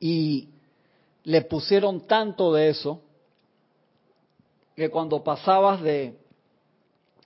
[0.00, 0.48] y
[1.24, 3.02] le pusieron tanto de eso
[4.76, 6.18] que cuando pasabas de,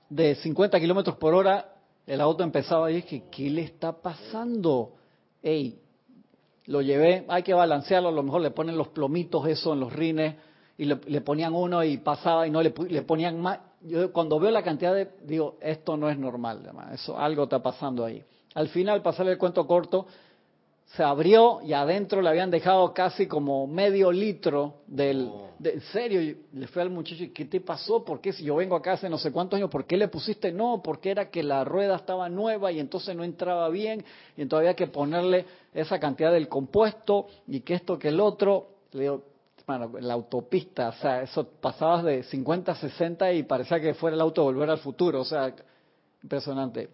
[0.09, 1.73] de 50 kilómetros por hora
[2.07, 4.95] el auto empezaba y dije, ¿qué le está pasando?
[5.43, 5.79] Ey,
[6.67, 9.93] lo llevé, hay que balancearlo, a lo mejor le ponen los plomitos eso en los
[9.93, 10.37] rines
[10.79, 13.61] y le, ponían uno y pasaba y no le, le ponían más.
[13.83, 18.05] Yo cuando veo la cantidad de, digo, esto no es normal, eso algo está pasando
[18.05, 18.23] ahí.
[18.55, 20.07] Al final, pasarle el cuento corto,
[20.97, 25.31] se abrió y adentro le habían dejado casi como medio litro del...
[25.59, 28.05] De, en serio, le fue al muchacho, ¿qué te pasó?
[28.05, 30.53] ¿Por qué si yo vengo acá hace no sé cuántos años, por qué le pusiste
[30.53, 30.83] no?
[30.83, 34.05] Porque era que la rueda estaba nueva y entonces no entraba bien
[34.37, 38.69] y entonces había que ponerle esa cantidad del compuesto y que esto que el otro.
[38.93, 39.23] Le digo,
[39.67, 44.15] bueno, la autopista, o sea, eso pasabas de 50 a 60 y parecía que fuera
[44.15, 45.55] el auto volver al futuro, o sea,
[46.23, 46.91] impresionante.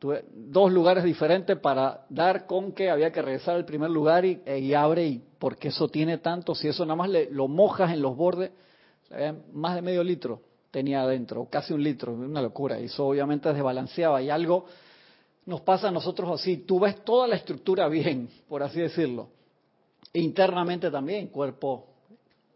[0.00, 4.76] Dos lugares diferentes para dar con que había que regresar al primer lugar y, e,
[4.76, 8.14] abre y porque eso tiene tanto, si eso nada más le, lo mojas en los
[8.16, 8.50] bordes,
[9.52, 14.20] más de medio litro tenía adentro, casi un litro, una locura, y eso obviamente desbalanceaba.
[14.20, 14.66] Y algo
[15.46, 19.28] nos pasa a nosotros así, tú ves toda la estructura bien, por así decirlo,
[20.14, 21.88] internamente también, cuerpo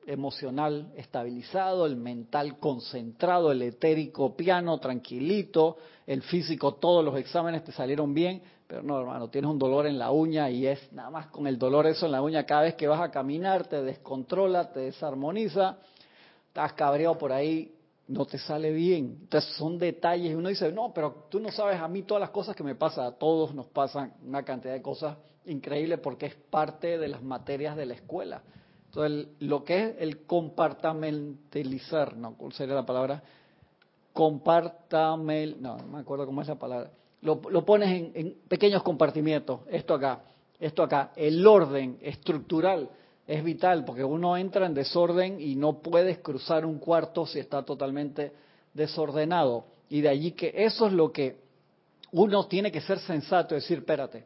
[0.06, 7.72] emocional estabilizado, el mental concentrado, el etérico piano, tranquilito, el físico, todos los exámenes te
[7.72, 11.26] salieron bien, pero no, hermano, tienes un dolor en la uña y es nada más
[11.26, 14.72] con el dolor eso en la uña, cada vez que vas a caminar te descontrola,
[14.72, 15.76] te desarmoniza,
[16.46, 17.74] estás cabreado por ahí,
[18.08, 19.18] no te sale bien.
[19.20, 22.30] Entonces son detalles y uno dice, no, pero tú no sabes a mí todas las
[22.30, 26.34] cosas que me pasan, a todos nos pasan una cantidad de cosas increíbles porque es
[26.34, 28.42] parte de las materias de la escuela.
[28.86, 32.34] Entonces, lo que es el compartamentalizar, ¿no?
[32.36, 33.22] ¿Cuál sería la palabra?
[34.14, 36.90] Compartamel, no, no me acuerdo cómo es la palabra.
[37.20, 40.22] Lo, pones en, en, pequeños compartimientos, esto acá,
[40.58, 41.12] esto acá.
[41.16, 42.88] El orden estructural
[43.28, 47.62] es vital porque uno entra en desorden y no puedes cruzar un cuarto si está
[47.62, 48.32] totalmente
[48.72, 49.66] desordenado.
[49.90, 51.36] Y de allí que eso es lo que
[52.12, 54.24] uno tiene que ser sensato, decir, espérate,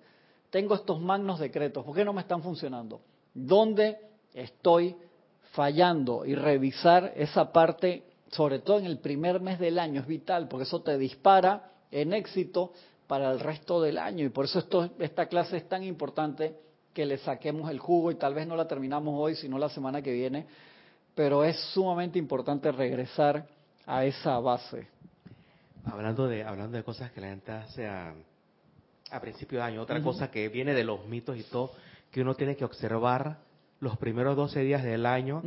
[0.50, 3.00] tengo estos magnos decretos, ¿por qué no me están funcionando?
[3.34, 3.98] ¿Dónde
[4.34, 4.94] estoy
[5.50, 10.46] fallando y revisar esa parte, sobre todo en el primer mes del año, es vital,
[10.46, 12.72] porque eso te dispara en éxito
[13.08, 14.24] para el resto del año.
[14.24, 16.56] Y por eso esto, esta clase es tan importante
[16.92, 20.02] que le saquemos el jugo y tal vez no la terminamos hoy, sino la semana
[20.02, 20.46] que viene,
[21.14, 23.46] pero es sumamente importante regresar
[23.86, 24.86] a esa base.
[25.84, 28.14] Hablando de, hablando de cosas que la gente hace a,
[29.10, 31.72] a principio de año, otra cosa que viene de los mitos y todo,
[32.10, 33.38] que uno tiene que observar
[33.80, 35.42] los primeros 12 días del año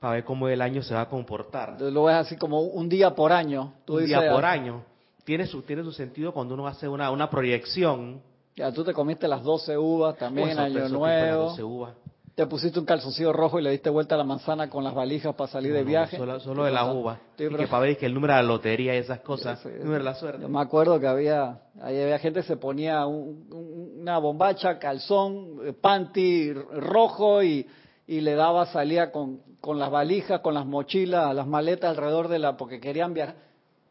[0.00, 1.80] para ver cómo el año se va a comportar.
[1.80, 3.74] Lo ves así como un día por año.
[3.86, 4.82] un día por año.
[5.22, 8.20] Tiene su, tiene su sentido cuando uno hace una, una proyección.
[8.56, 11.42] Ya, tú te comiste las 12 uvas también, en Año Nuevo.
[11.50, 11.94] 12 uvas.
[12.34, 15.34] Te pusiste un calzoncillo rojo y le diste vuelta a la manzana con las valijas
[15.34, 16.16] para salir de viaje.
[16.16, 17.18] solo, de la uva.
[17.38, 19.98] y que para ver que el número de la lotería y esas cosas, el número
[19.98, 20.42] de la suerte.
[20.42, 26.52] Yo me acuerdo que había, había gente que se ponía una bombacha, calzón, eh, panty
[26.52, 27.66] rojo y,
[28.06, 32.38] y le daba, salía con, con las valijas, con las mochilas, las maletas alrededor de
[32.38, 33.36] la, porque querían viajar.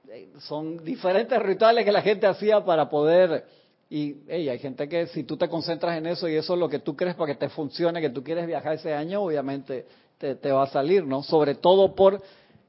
[0.10, 3.45] Eh, son diferentes rituales que la gente hacía para poder
[3.89, 6.80] y hay gente que si tú te concentras en eso y eso es lo que
[6.80, 9.86] tú crees para que te funcione, que tú quieres viajar ese año, obviamente
[10.17, 11.21] te, te va a salir, ¿no?
[11.21, 12.21] Sobre todo por,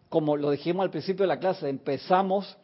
[0.09, 2.57] como lo dijimos al principio de la clase, empezamos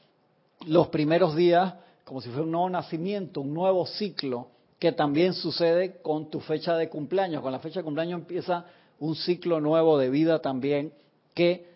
[0.67, 6.03] los primeros días como si fuera un nuevo nacimiento, un nuevo ciclo, que también sucede
[6.03, 7.41] con tu fecha de cumpleaños.
[7.41, 8.67] Con la fecha de cumpleaños empieza
[8.99, 10.93] un ciclo nuevo de vida también
[11.35, 11.71] que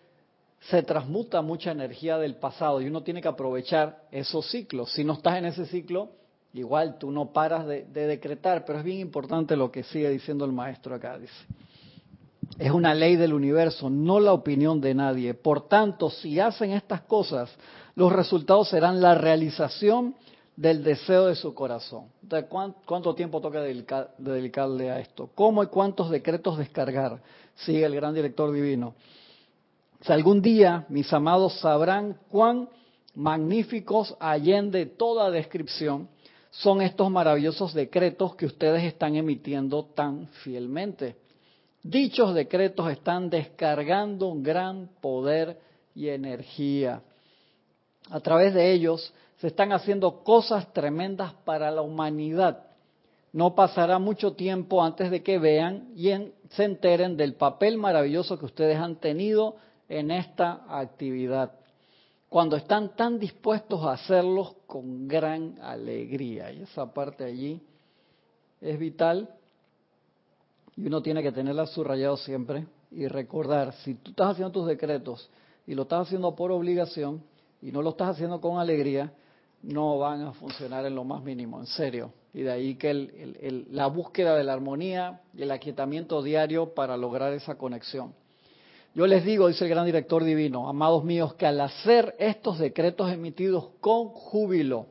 [0.59, 4.91] se transmuta mucha energía del pasado y uno tiene que aprovechar esos ciclos.
[4.91, 6.09] Si no estás en ese ciclo,
[6.53, 10.51] Igual tú no paras de, decretar, pero es bien importante lo que sigue diciendo el
[10.51, 11.17] maestro acá.
[11.17, 11.33] Dice,
[12.57, 15.33] es una ley del universo, no la opinión de nadie.
[15.33, 17.53] Por tanto, si hacen estas cosas,
[17.95, 20.15] los resultados serán la realización
[20.55, 22.05] del deseo de su corazón.
[22.23, 25.29] Entonces, ¿cuánto tiempo toca dedicarle a esto?
[25.35, 27.21] ¿Cómo y cuántos decretos descargar?
[27.55, 28.95] Sigue el gran director divino.
[30.01, 32.69] Si algún día, mis amados, sabrán cuán
[33.13, 36.07] magníficos allende toda descripción
[36.57, 41.15] son estos maravillosos decretos que ustedes están emitiendo tan fielmente.
[41.83, 45.59] Dichos decretos están descargando un gran poder
[45.93, 47.01] y energía.
[48.09, 52.65] A través de ellos se están haciendo cosas tremendas para la humanidad.
[53.31, 56.09] No pasará mucho tiempo antes de que vean y
[56.49, 59.57] se enteren del papel maravilloso que ustedes han tenido
[59.89, 61.51] en esta actividad
[62.29, 66.51] cuando están tan dispuestos a hacerlos con gran alegría.
[66.51, 67.61] Y esa parte allí
[68.59, 69.29] es vital
[70.75, 75.29] y uno tiene que tenerla subrayado siempre y recordar, si tú estás haciendo tus decretos
[75.65, 77.21] y lo estás haciendo por obligación
[77.61, 79.11] y no lo estás haciendo con alegría,
[79.63, 82.11] no van a funcionar en lo más mínimo, en serio.
[82.33, 87.33] Y de ahí que la búsqueda de la armonía y el aquietamiento diario para lograr
[87.33, 88.13] esa conexión.
[88.97, 93.11] Yo les digo, dice el gran director divino, amados míos, que al hacer estos decretos
[93.11, 94.87] emitidos con júbilo,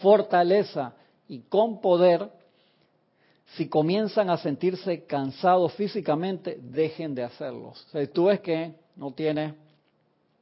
[0.00, 0.92] fortaleza
[1.28, 2.28] y con poder,
[3.54, 7.80] si comienzan a sentirse cansados físicamente, dejen de hacerlos.
[7.86, 9.54] O sea, si tú ves que no tienes,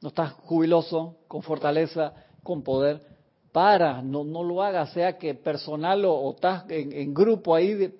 [0.01, 3.03] no estás jubiloso, con fortaleza, con poder,
[3.53, 7.95] para, no, no lo hagas, sea que personal o, estás en, en, grupo ahí,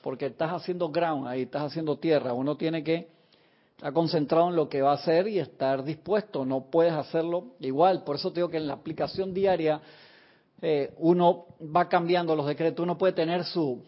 [0.00, 2.32] porque estás haciendo ground ahí, estás haciendo tierra.
[2.32, 3.19] Uno tiene que
[3.80, 6.44] Está concentrado en lo que va a hacer y estar dispuesto.
[6.44, 8.04] No puedes hacerlo igual.
[8.04, 9.80] Por eso te digo que en la aplicación diaria
[10.60, 12.82] eh, uno va cambiando los decretos.
[12.82, 13.82] Uno puede tener su,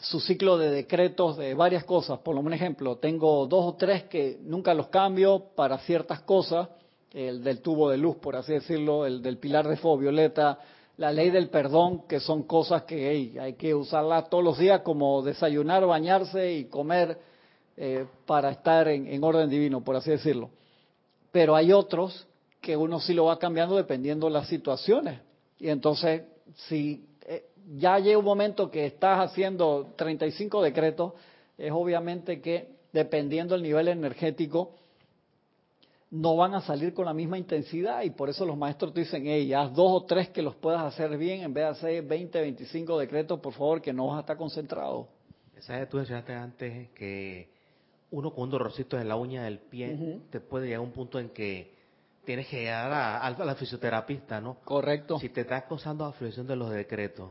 [0.00, 2.20] su ciclo de decretos de varias cosas.
[2.20, 6.70] Por un ejemplo, tengo dos o tres que nunca los cambio para ciertas cosas.
[7.12, 10.58] El del tubo de luz, por así decirlo, el del pilar de fuego violeta,
[10.96, 15.20] la ley del perdón, que son cosas que hay que usarlas todos los días como
[15.20, 17.30] desayunar, bañarse y comer
[17.76, 20.50] eh, para estar en, en orden divino, por así decirlo.
[21.30, 22.26] Pero hay otros
[22.60, 25.20] que uno sí lo va cambiando dependiendo de las situaciones.
[25.58, 26.22] Y entonces,
[26.68, 31.12] si eh, ya llega un momento que estás haciendo 35 decretos,
[31.58, 34.74] es obviamente que dependiendo del nivel energético,
[36.10, 39.26] no van a salir con la misma intensidad y por eso los maestros te dicen,
[39.26, 42.38] hey, haz dos o tres que los puedas hacer bien en vez de hacer 20,
[42.38, 45.08] 25 decretos, por favor, que no vas a estar concentrado.
[45.60, 45.88] ¿Sabes?
[45.88, 47.48] Tú decías antes que
[48.12, 51.18] uno con un dolorcito en la uña del pie te puede llegar a un punto
[51.18, 51.74] en que
[52.24, 54.58] tienes que llegar a, la fisioterapista, ¿no?
[54.64, 55.18] Correcto.
[55.18, 57.30] Si te está causando la fluición de los decretos,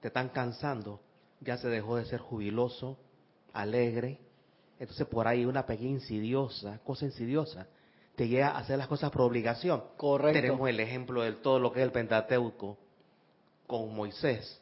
[0.00, 1.00] te están cansando,
[1.40, 2.96] ya se dejó de ser jubiloso,
[3.52, 4.18] alegre,
[4.80, 7.66] entonces por ahí una pequeña insidiosa, cosa insidiosa,
[8.16, 9.84] te llega a hacer las cosas por obligación.
[9.98, 10.40] Correcto.
[10.40, 12.78] Tenemos el ejemplo de todo lo que es el Pentateuco
[13.66, 14.60] con Moisés.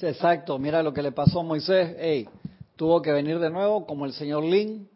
[0.00, 1.94] Exacto, mira lo que le pasó a Moisés.
[1.98, 2.28] Hey,
[2.76, 4.88] tuvo que venir de nuevo como el señor Lin.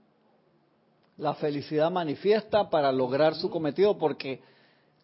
[1.16, 4.40] La felicidad manifiesta para lograr su cometido porque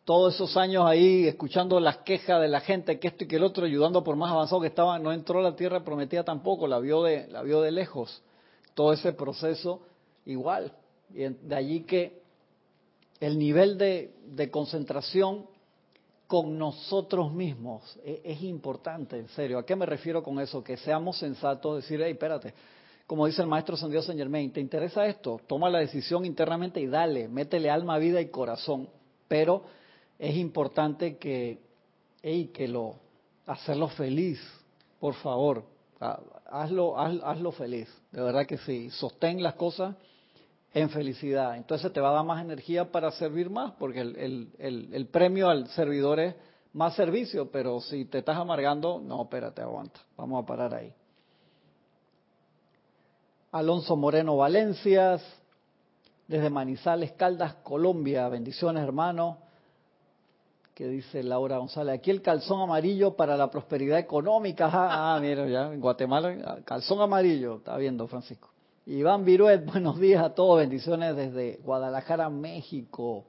[0.05, 3.43] todos esos años ahí escuchando las quejas de la gente que esto y que el
[3.43, 6.79] otro, ayudando por más avanzado que estaba, no entró a la tierra prometida tampoco, la
[6.79, 8.23] vio de, la vio de lejos.
[8.75, 9.81] Todo ese proceso
[10.27, 10.73] igual.
[11.15, 12.23] Y de allí que
[13.21, 15.47] el nivel de, concentración
[16.35, 19.57] con nosotros mismos es, es, importante, en serio.
[19.57, 20.65] ¿A qué me refiero con eso?
[20.65, 22.53] Que seamos sensatos, decir, hey, espérate,
[23.07, 25.41] como dice el maestro San Dios Saint Germain, ¿te interesa esto?
[25.47, 28.89] Toma la decisión internamente y dale, métele alma, vida y corazón.
[29.29, 29.63] Pero
[30.19, 31.61] es importante que,
[32.21, 32.97] hey, que lo,
[33.47, 34.41] hacerlo feliz,
[34.99, 35.63] por favor.
[36.51, 38.91] Hazlo, hazlo feliz, de verdad que sí.
[38.91, 39.95] Sostén las cosas
[40.75, 41.57] en felicidad.
[41.57, 45.69] Entonces te va a dar más energía para servir más, porque el, el, premio al
[45.69, 46.35] servidor es
[46.73, 50.01] más servicio, pero si te estás amargando, no, espérate, aguanta.
[50.17, 50.93] Vamos a parar ahí.
[53.53, 55.23] Alonso Moreno Valencias,
[56.27, 58.29] desde Manizales, Caldas, Colombia.
[58.29, 59.39] Bendiciones, hermano.
[60.75, 62.01] Que dice Laura González.
[62.01, 64.69] Aquí el calzón amarillo para la prosperidad económica.
[64.73, 67.59] Ah, ah mira, ya en Guatemala, calzón amarillo.
[67.59, 68.54] Está viendo, Francisco.
[68.87, 73.25] Iván Viruet, buenos días a todos, bendiciones desde Guadalajara, México.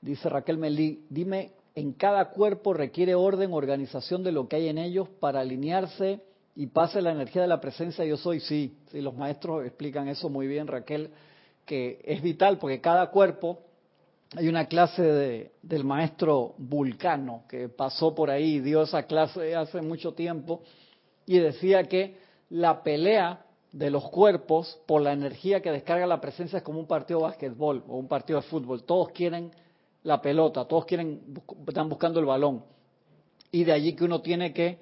[0.00, 4.78] Dice Raquel Melí, dime, ¿en cada cuerpo requiere orden, organización de lo que hay en
[4.78, 6.20] ellos para alinearse
[6.54, 8.38] y pase la energía de la presencia yo soy?
[8.38, 11.10] Sí, sí, los maestros explican eso muy bien, Raquel,
[11.66, 13.58] que es vital porque cada cuerpo,
[14.36, 19.82] hay una clase de, del maestro Vulcano que pasó por ahí, dio esa clase hace
[19.82, 20.62] mucho tiempo
[21.26, 22.18] y decía que
[22.50, 23.46] la pelea
[23.78, 27.26] de los cuerpos por la energía que descarga la presencia es como un partido de
[27.26, 28.82] básquetbol o un partido de fútbol.
[28.82, 29.52] Todos quieren
[30.02, 31.20] la pelota, todos quieren
[31.66, 32.64] están buscando el balón.
[33.52, 34.80] Y de allí que uno tiene que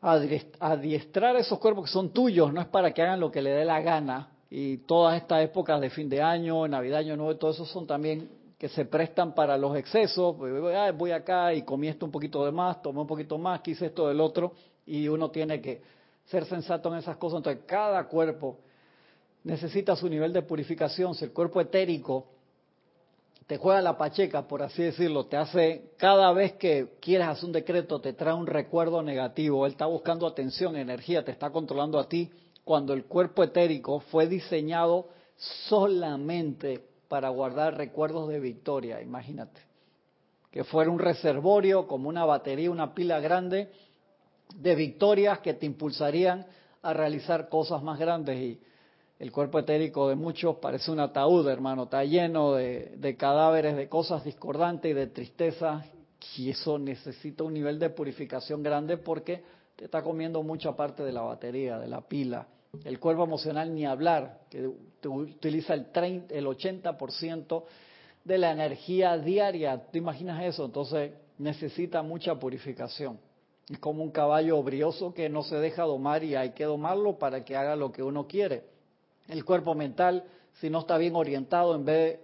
[0.00, 3.66] adiestrar esos cuerpos que son tuyos, no es para que hagan lo que le dé
[3.66, 4.30] la gana.
[4.48, 8.30] Y todas estas épocas de fin de año, Navidad, Año Nuevo, todo eso son también
[8.58, 10.36] que se prestan para los excesos.
[10.38, 14.08] Voy acá y comí esto un poquito de más, tomé un poquito más, quise esto
[14.08, 14.54] del otro,
[14.86, 15.99] y uno tiene que
[16.30, 17.38] ser sensato en esas cosas.
[17.38, 18.58] Entonces, cada cuerpo
[19.42, 21.14] necesita su nivel de purificación.
[21.14, 22.26] Si el cuerpo etérico
[23.46, 27.52] te juega la pacheca, por así decirlo, te hace, cada vez que quieres hacer un
[27.52, 29.66] decreto, te trae un recuerdo negativo.
[29.66, 32.30] Él está buscando atención, energía, te está controlando a ti.
[32.64, 39.60] Cuando el cuerpo etérico fue diseñado solamente para guardar recuerdos de victoria, imagínate.
[40.52, 43.70] Que fuera un reservorio, como una batería, una pila grande,
[44.56, 46.46] de victorias que te impulsarían
[46.82, 48.60] a realizar cosas más grandes y
[49.18, 54.24] el cuerpo etérico de muchos parece un ataúd, hermano, está lleno de, cadáveres, de cosas
[54.24, 55.84] discordantes y de tristeza
[56.36, 59.42] y eso necesita un nivel de purificación grande porque
[59.76, 62.46] te está comiendo mucha parte de la batería, de la pila.
[62.82, 64.70] El cuerpo emocional ni hablar, que
[65.06, 67.64] utiliza el, 30, el 80%
[68.24, 69.84] de la energía diaria.
[69.90, 70.64] ¿Te imaginas eso?
[70.64, 73.18] Entonces necesita mucha purificación.
[73.70, 77.44] Es como un caballo brioso que no se deja domar y hay que domarlo para
[77.44, 78.64] que haga lo que uno quiere.
[79.28, 82.20] El cuerpo mental, si no está bien orientado, en vez de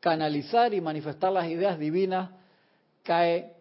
[0.00, 2.32] canalizar y manifestar las ideas divinas,
[3.02, 3.54] cae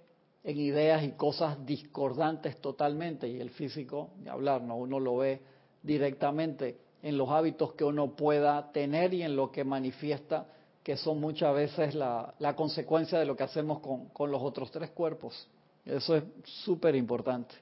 [0.44, 3.30] en ideas y cosas discordantes totalmente.
[3.30, 4.76] Y el físico, ni hablar, ¿no?
[4.76, 5.40] uno lo ve
[5.82, 10.48] directamente en los hábitos que uno pueda tener y en lo que manifiesta,
[10.84, 13.80] que son muchas veces la, consecuencia de lo que hacemos
[14.12, 15.48] con los otros tres cuerpos.
[15.88, 17.56] Eso es súper importante.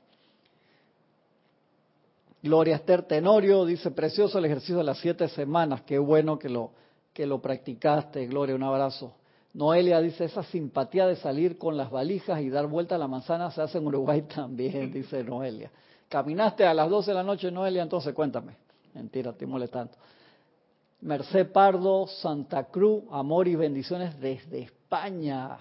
[2.42, 6.72] Gloria Esther Tenorio dice, precioso el ejercicio de las siete semanas, qué bueno que lo,
[7.14, 9.14] que lo practicaste, Gloria, un abrazo.
[9.54, 13.50] Noelia dice, esa simpatía de salir con las valijas y dar vuelta a la manzana
[13.52, 15.72] se hace en Uruguay también, dice Noelia.
[16.10, 17.82] ¿Caminaste a las 12 de la noche, Noelia?
[17.82, 18.58] Entonces cuéntame.
[18.94, 19.94] Mentira, estoy molestando.
[21.02, 25.58] Merced Pardo, Santa Cruz, amor y bendiciones desde España.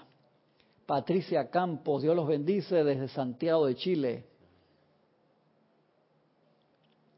[0.87, 4.25] Patricia Campos, Dios los bendice desde Santiago de Chile.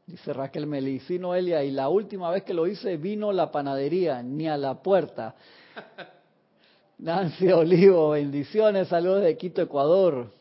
[0.05, 4.47] Dice Raquel Melicino Elia, y la última vez que lo hice vino la panadería, ni
[4.47, 5.35] a la puerta.
[6.99, 10.31] Nancy Olivo, bendiciones, saludos de Quito, Ecuador.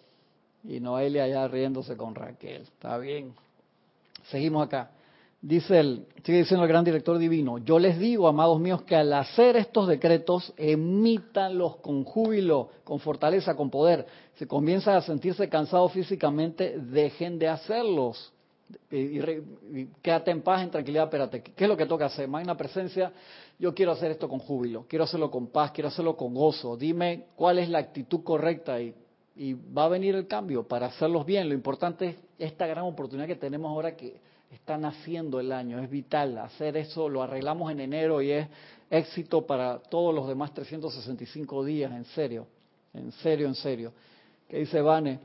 [0.64, 2.62] Y Noelia ya riéndose con Raquel.
[2.62, 3.34] Está bien.
[4.30, 4.90] Seguimos acá.
[5.40, 9.12] Dice el, sigue diciendo el gran director divino, yo les digo, amados míos, que al
[9.12, 14.06] hacer estos decretos, emítanlos con júbilo, con fortaleza, con poder.
[14.34, 18.32] Si comienzan a sentirse cansados físicamente, dejen de hacerlos.
[18.90, 19.20] Y,
[20.02, 21.42] quédate en paz, en tranquilidad, espérate.
[21.42, 22.26] ¿Qué es lo que toca hacer?
[22.26, 23.12] Magna presencia,
[23.58, 26.76] yo quiero hacer esto con júbilo, quiero hacerlo con paz, quiero hacerlo con gozo.
[26.76, 28.94] Dime cuál es la actitud correcta y,
[29.36, 31.48] y va a venir el cambio para hacerlos bien.
[31.48, 32.16] Lo importante es
[32.50, 34.16] esta gran oportunidad que tenemos ahora que
[34.50, 38.48] está naciendo el año, es vital hacer eso, lo arreglamos en enero y es
[38.90, 42.46] éxito para todos los demás 365 días, en serio,
[42.94, 43.92] en serio, en serio.
[44.48, 45.18] ¿Qué dice Vane?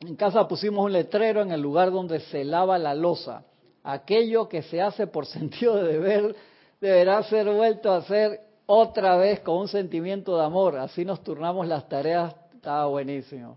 [0.00, 3.44] En casa pusimos un letrero en el lugar donde se lava la losa.
[3.84, 6.36] Aquello que se hace por sentido de deber
[6.80, 10.76] deberá ser vuelto a hacer otra vez con un sentimiento de amor.
[10.76, 12.34] Así nos turnamos las tareas.
[12.54, 13.56] Estaba buenísimo.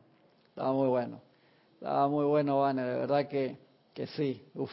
[0.50, 1.20] Estaba muy bueno.
[1.76, 2.84] Estaba muy bueno, Vane.
[2.84, 3.58] De verdad que
[4.00, 4.72] que sí, uff,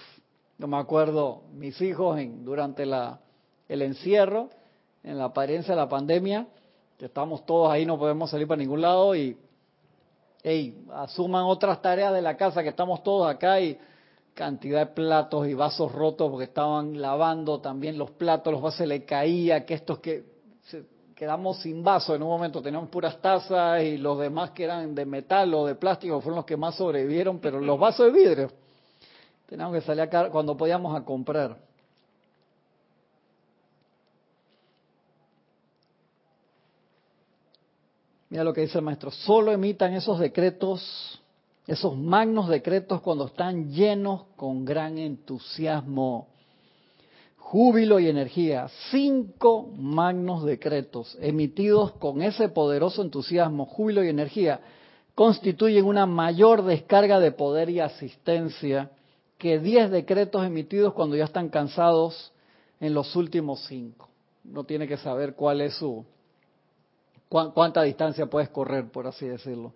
[0.57, 3.19] no me acuerdo, mis hijos en, durante la,
[3.69, 4.51] el encierro,
[5.03, 6.47] en la apariencia de la pandemia,
[6.97, 9.37] que estamos todos ahí, no podemos salir para ningún lado y
[10.45, 13.77] hey, asuman otras tareas de la casa que estamos todos acá y
[14.33, 18.87] cantidad de platos y vasos rotos porque estaban lavando también los platos, los vasos se
[18.87, 20.23] le caía, que estos que
[21.17, 25.05] quedamos sin vasos en un momento, teníamos puras tazas y los demás que eran de
[25.05, 28.66] metal o de plástico fueron los que más sobrevivieron, pero los vasos de vidrio
[29.47, 31.57] Teníamos que salir acá cuando podíamos a comprar.
[38.29, 39.11] Mira lo que dice el maestro.
[39.11, 41.23] Solo emitan esos decretos,
[41.67, 46.27] esos magnos decretos cuando están llenos con gran entusiasmo,
[47.39, 48.67] júbilo y energía.
[48.91, 54.61] Cinco magnos decretos emitidos con ese poderoso entusiasmo, júbilo y energía
[55.15, 58.91] constituyen una mayor descarga de poder y asistencia
[59.39, 62.33] que 10 decretos emitidos cuando ya están cansados
[62.81, 64.09] en los últimos cinco.
[64.45, 66.05] No tiene que saber cuál es su,
[67.29, 69.73] cuánta distancia puedes correr, por así decirlo.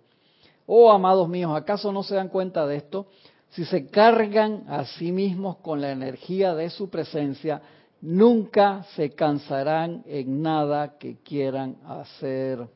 [0.66, 3.06] Oh, amados míos, ¿acaso no se dan cuenta de esto?
[3.50, 7.61] Si se cargan a sí mismos con la energía de su presencia,
[8.00, 12.66] nunca se cansarán en nada que quieran hacer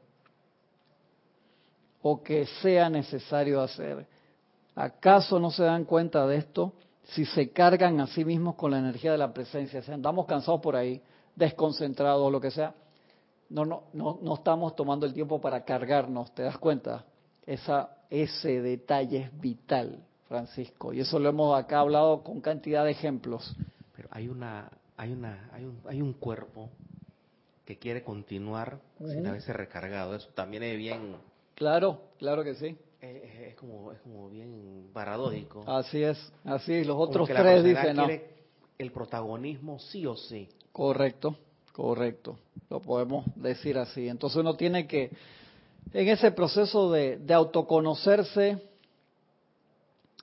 [2.02, 4.06] o que sea necesario hacer.
[4.76, 6.72] ¿Acaso no se dan cuenta de esto?
[7.04, 10.60] Si se cargan a sí mismos con la energía de la presencia, si andamos cansados
[10.60, 11.00] por ahí,
[11.36, 12.74] desconcentrados, lo que sea,
[13.50, 17.04] no, no, no, no estamos tomando el tiempo para cargarnos, ¿te das cuenta?
[17.46, 22.92] Esa, ese detalle es vital, Francisco, y eso lo hemos acá hablado con cantidad de
[22.92, 23.54] ejemplos.
[23.94, 26.70] Pero hay una, hay una, hay un, hay un cuerpo
[27.64, 30.16] que quiere continuar sin haberse recargado.
[30.16, 31.16] Eso también es bien.
[31.54, 35.64] Claro, claro que sí es, como, es como bien paradójico.
[35.66, 38.08] Así es, así Los otros tres dicen no.
[38.76, 40.48] El protagonismo sí o sí.
[40.72, 41.36] Correcto,
[41.72, 42.36] correcto.
[42.68, 44.08] Lo podemos decir así.
[44.08, 45.10] Entonces uno tiene que,
[45.92, 48.60] en ese proceso de, de autoconocerse,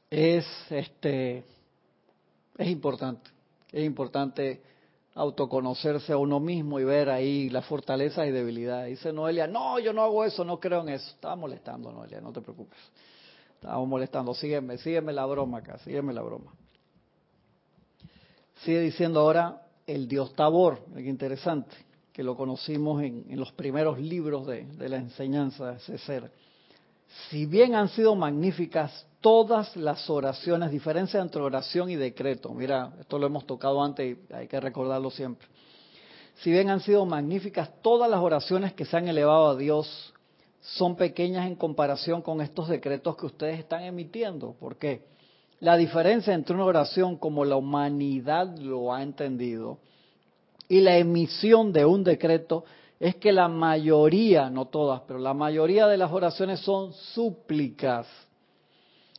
[0.09, 1.45] es este
[2.57, 3.31] es importante.
[3.71, 4.61] Es importante
[5.13, 8.89] autoconocerse a uno mismo y ver ahí las fortalezas y debilidades.
[8.91, 11.09] Dice Noelia, no, yo no hago eso, no creo en eso.
[11.11, 12.79] Estaba molestando, Noelia, no te preocupes.
[13.55, 16.53] Estábamos molestando, sígueme, sígueme la broma acá, sígueme la broma.
[18.63, 21.75] Sigue diciendo ahora el dios Tabor, qué interesante,
[22.13, 26.31] que lo conocimos en, los primeros libros de, de la enseñanza de ser.
[27.29, 32.49] Si bien han sido magníficas todas las oraciones, diferencia entre oración y decreto.
[32.49, 35.47] Mira, esto lo hemos tocado antes y hay que recordarlo siempre.
[36.37, 40.13] Si bien han sido magníficas todas las oraciones que se han elevado a Dios,
[40.59, 44.53] son pequeñas en comparación con estos decretos que ustedes están emitiendo.
[44.59, 45.03] ¿Por qué?
[45.59, 49.77] La diferencia entre una oración como la humanidad lo ha entendido
[50.67, 52.63] y la emisión de un decreto
[52.99, 58.07] es que la mayoría, no todas, pero la mayoría de las oraciones son súplicas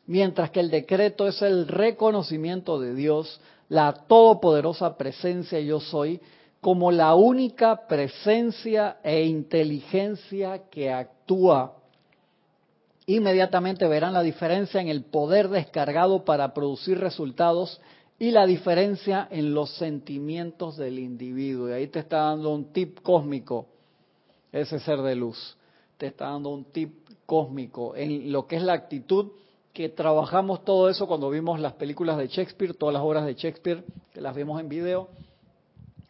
[0.07, 6.21] mientras que el decreto es el reconocimiento de Dios, la todopoderosa presencia yo soy,
[6.61, 11.77] como la única presencia e inteligencia que actúa.
[13.07, 17.81] Inmediatamente verán la diferencia en el poder descargado para producir resultados
[18.19, 21.69] y la diferencia en los sentimientos del individuo.
[21.69, 23.67] Y ahí te está dando un tip cósmico,
[24.53, 25.57] ese ser de luz.
[25.97, 29.33] Te está dando un tip cósmico en lo que es la actitud
[29.73, 33.85] que trabajamos todo eso cuando vimos las películas de Shakespeare, todas las obras de Shakespeare,
[34.12, 35.09] que las vimos en video,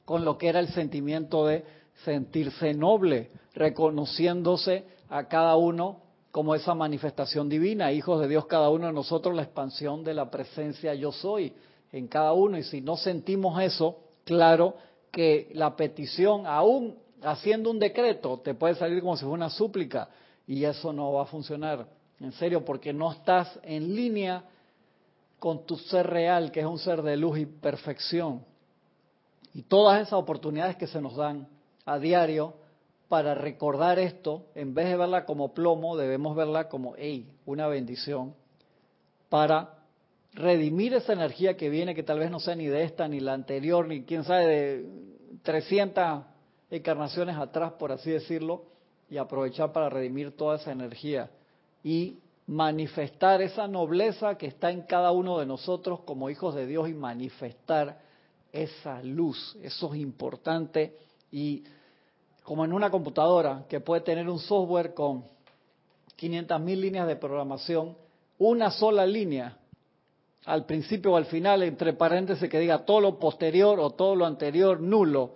[0.05, 1.65] con lo que era el sentimiento de
[2.05, 6.01] sentirse noble, reconociéndose a cada uno
[6.33, 10.31] como esa manifestación divina, hijos de Dios cada uno de nosotros, la expansión de la
[10.31, 11.53] presencia yo soy
[11.93, 12.59] en cada uno.
[12.59, 14.75] Y si no sentimos eso, claro
[15.11, 20.09] que la petición, aún haciendo un decreto, te puede salir como si fuera una súplica
[20.47, 21.87] y eso no va a funcionar.
[22.23, 24.45] En serio, porque no estás en línea
[25.41, 28.45] con tu ser real, que es un ser de luz y perfección.
[29.53, 31.49] Y todas esas oportunidades que se nos dan
[31.85, 32.55] a diario
[33.09, 38.35] para recordar esto, en vez de verla como plomo, debemos verla como, hey, una bendición
[39.29, 39.81] para
[40.33, 43.33] redimir esa energía que viene, que tal vez no sea ni de esta, ni la
[43.33, 44.87] anterior, ni quién sabe, de
[45.43, 46.23] 300
[46.71, 48.65] encarnaciones atrás, por así decirlo,
[49.11, 51.29] y aprovechar para redimir toda esa energía
[51.83, 56.89] y manifestar esa nobleza que está en cada uno de nosotros como hijos de Dios
[56.89, 58.01] y manifestar
[58.53, 59.57] esa luz.
[59.63, 60.97] Eso es importante
[61.31, 61.65] y
[62.43, 65.25] como en una computadora que puede tener un software con
[66.17, 67.97] 500 mil líneas de programación,
[68.39, 69.57] una sola línea
[70.45, 74.27] al principio o al final, entre paréntesis, que diga todo lo posterior o todo lo
[74.27, 75.35] anterior nulo,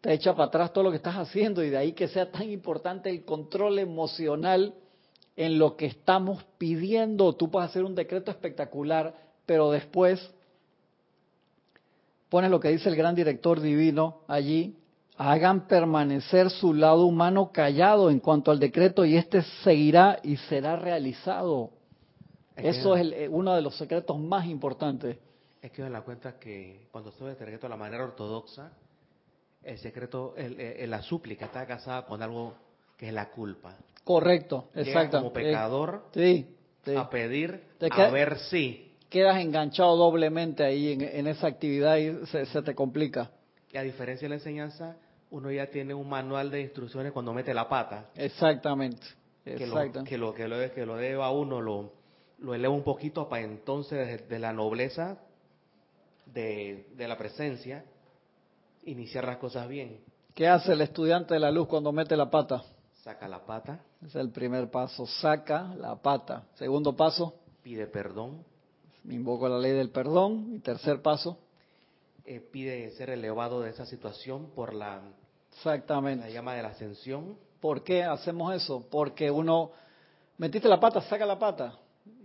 [0.00, 2.48] te echa para atrás todo lo que estás haciendo y de ahí que sea tan
[2.50, 4.74] importante el control emocional
[5.36, 7.34] en lo que estamos pidiendo.
[7.34, 9.14] Tú puedes hacer un decreto espectacular,
[9.46, 10.30] pero después
[12.28, 14.76] pones lo que dice el gran director divino allí,
[15.16, 20.76] hagan permanecer su lado humano callado en cuanto al decreto y este seguirá y será
[20.76, 21.70] realizado.
[22.56, 25.18] Eso es eh, uno de los secretos más importantes.
[25.60, 28.72] Es que me la cuenta que cuando estuve el decreto de la manera ortodoxa,
[29.62, 32.54] el secreto, el, la súplica está casada con algo
[32.96, 33.76] que es la culpa.
[34.10, 35.18] Correcto, exacto.
[35.18, 36.44] como pecador sí,
[36.96, 38.96] a pedir a ver si.
[39.08, 43.30] Quedas enganchado doblemente ahí en, esa actividad y se, te complica.
[43.72, 44.96] Y a diferencia de la enseñanza,
[45.30, 48.10] uno ya tiene un manual de instrucciones cuando mete la pata.
[48.16, 49.06] Exactamente.
[49.44, 51.92] Que, lo, que lo que lo que lo deba a uno lo,
[52.40, 55.18] lo eleva un poquito para entonces de, la nobleza
[56.26, 57.84] de, de la presencia
[58.86, 60.00] iniciar las cosas bien.
[60.34, 62.64] ¿Qué hace el estudiante de la luz cuando mete la pata?
[63.02, 63.80] Saca la pata.
[64.04, 66.44] Es el primer paso, saca la pata.
[66.54, 67.34] Segundo paso.
[67.62, 68.44] Pide perdón.
[69.04, 70.54] Me invoco la ley del perdón.
[70.54, 71.38] Y tercer paso.
[72.24, 75.00] Eh, pide ser elevado de esa situación por la,
[75.52, 76.26] Exactamente.
[76.26, 77.36] la llama de la ascensión.
[77.60, 78.86] ¿Por qué hacemos eso?
[78.90, 79.72] Porque uno,
[80.38, 81.78] metiste la pata, saca la pata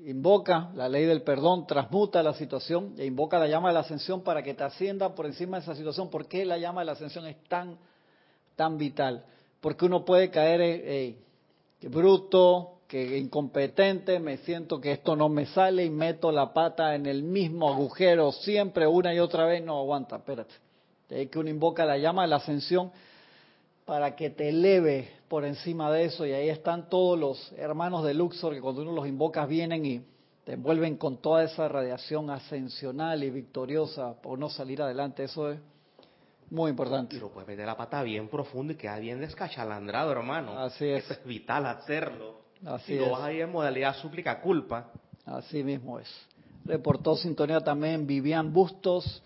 [0.06, 4.22] invoca la ley del perdón, transmuta la situación e invoca la llama de la ascensión
[4.22, 6.10] para que te ascienda por encima de esa situación.
[6.10, 7.78] ¿Por qué la llama de la ascensión es tan,
[8.56, 9.26] tan vital?
[9.66, 11.18] Porque uno puede caer, en
[11.80, 16.94] que bruto, que incompetente, me siento que esto no me sale y meto la pata
[16.94, 20.54] en el mismo agujero siempre, una y otra vez, no aguanta, espérate.
[21.10, 22.92] Hay que uno invoca la llama de la ascensión
[23.86, 26.28] para que te eleve por encima de eso.
[26.28, 30.06] Y ahí están todos los hermanos de Luxor que cuando uno los invocas vienen y
[30.44, 35.24] te envuelven con toda esa radiación ascensional y victoriosa por no salir adelante.
[35.24, 35.60] Eso es
[36.50, 37.16] muy importante.
[37.16, 40.60] Y lo puedes meter la pata bien profundo y queda bien descachalandrado, hermano.
[40.60, 41.10] Así es.
[41.10, 42.42] es vital hacerlo.
[42.66, 43.02] Así es.
[43.02, 44.92] lo vas ahí en modalidad súplica culpa.
[45.26, 46.10] Así mismo es.
[46.66, 49.22] Reportó sintonía también Vivian Bustos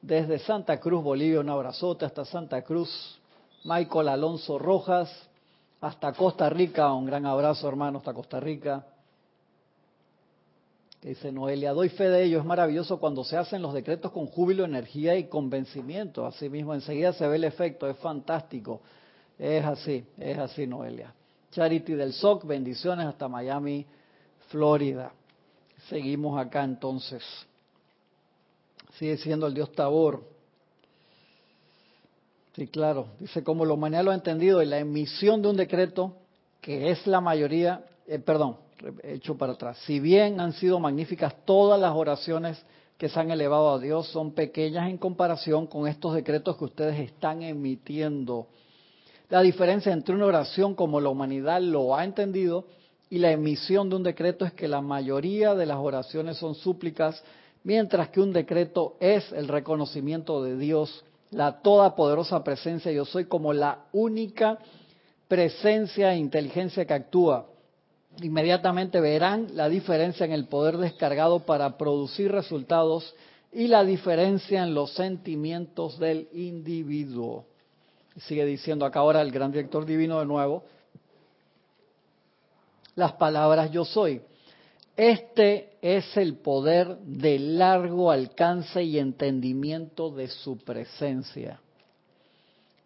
[0.00, 1.40] desde Santa Cruz, Bolivia.
[1.40, 3.20] Un abrazote hasta Santa Cruz.
[3.64, 5.10] Michael Alonso Rojas,
[5.80, 8.84] hasta Costa Rica, un gran abrazo hermano hasta Costa Rica.
[11.04, 14.64] Dice Noelia, doy fe de ello, es maravilloso cuando se hacen los decretos con júbilo,
[14.64, 16.24] energía y convencimiento.
[16.24, 18.80] Así mismo, enseguida se ve el efecto, es fantástico.
[19.38, 21.12] Es así, es así Noelia.
[21.50, 23.84] Charity del SOC, bendiciones hasta Miami,
[24.48, 25.12] Florida.
[25.90, 27.22] Seguimos acá entonces.
[28.98, 30.24] Sigue siendo el Dios Tabor.
[32.56, 33.08] Sí, claro.
[33.20, 36.16] Dice, como la humanidad lo ha entendido, y la emisión de un decreto,
[36.62, 38.63] que es la mayoría, eh, perdón,
[39.02, 39.78] hecho para atrás.
[39.86, 42.64] Si bien han sido magníficas todas las oraciones
[42.98, 46.98] que se han elevado a Dios, son pequeñas en comparación con estos decretos que ustedes
[47.00, 48.46] están emitiendo.
[49.30, 52.66] La diferencia entre una oración como la humanidad lo ha entendido
[53.10, 57.22] y la emisión de un decreto es que la mayoría de las oraciones son súplicas,
[57.62, 61.04] mientras que un decreto es el reconocimiento de Dios
[61.34, 64.58] la todopoderosa presencia yo soy como la única
[65.26, 67.46] presencia e inteligencia que actúa.
[68.22, 73.14] Inmediatamente verán la diferencia en el poder descargado para producir resultados
[73.52, 77.46] y la diferencia en los sentimientos del individuo.
[78.16, 80.64] Sigue diciendo acá ahora el gran director divino de nuevo,
[82.94, 84.20] las palabras yo soy.
[84.96, 91.60] Este es el poder de largo alcance y entendimiento de su presencia.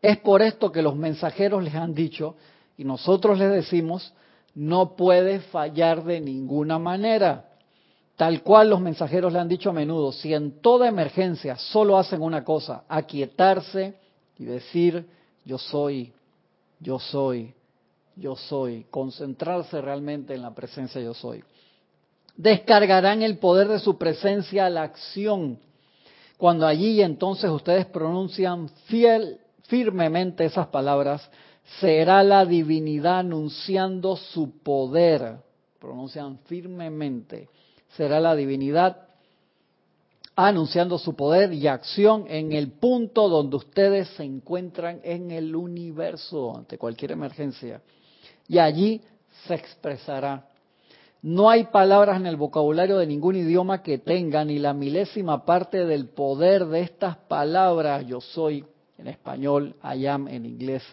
[0.01, 2.37] Es por esto que los mensajeros les han dicho,
[2.79, 4.15] y nosotros les decimos,
[4.55, 7.49] no puede fallar de ninguna manera.
[8.17, 12.21] Tal cual los mensajeros le han dicho a menudo, si en toda emergencia solo hacen
[12.21, 13.95] una cosa, aquietarse
[14.37, 15.07] y decir,
[15.45, 16.13] yo soy,
[16.81, 17.55] yo soy,
[18.17, 21.45] yo soy, concentrarse realmente en la presencia yo soy.
[22.37, 25.59] Descargarán el poder de su presencia a la acción.
[26.37, 29.39] Cuando allí entonces ustedes pronuncian fiel,
[29.69, 31.29] firmemente esas palabras,
[31.81, 35.37] será la divinidad anunciando su poder.
[35.79, 37.49] Pronuncian firmemente.
[37.97, 39.09] Será la divinidad
[40.35, 46.57] anunciando su poder y acción en el punto donde ustedes se encuentran en el universo
[46.57, 47.83] ante cualquier emergencia
[48.47, 49.01] y allí
[49.47, 50.47] se expresará.
[51.23, 55.85] No hay palabras en el vocabulario de ningún idioma que tenga ni la milésima parte
[55.85, 58.07] del poder de estas palabras.
[58.07, 58.65] Yo soy
[58.97, 60.85] en español, I am en inglés.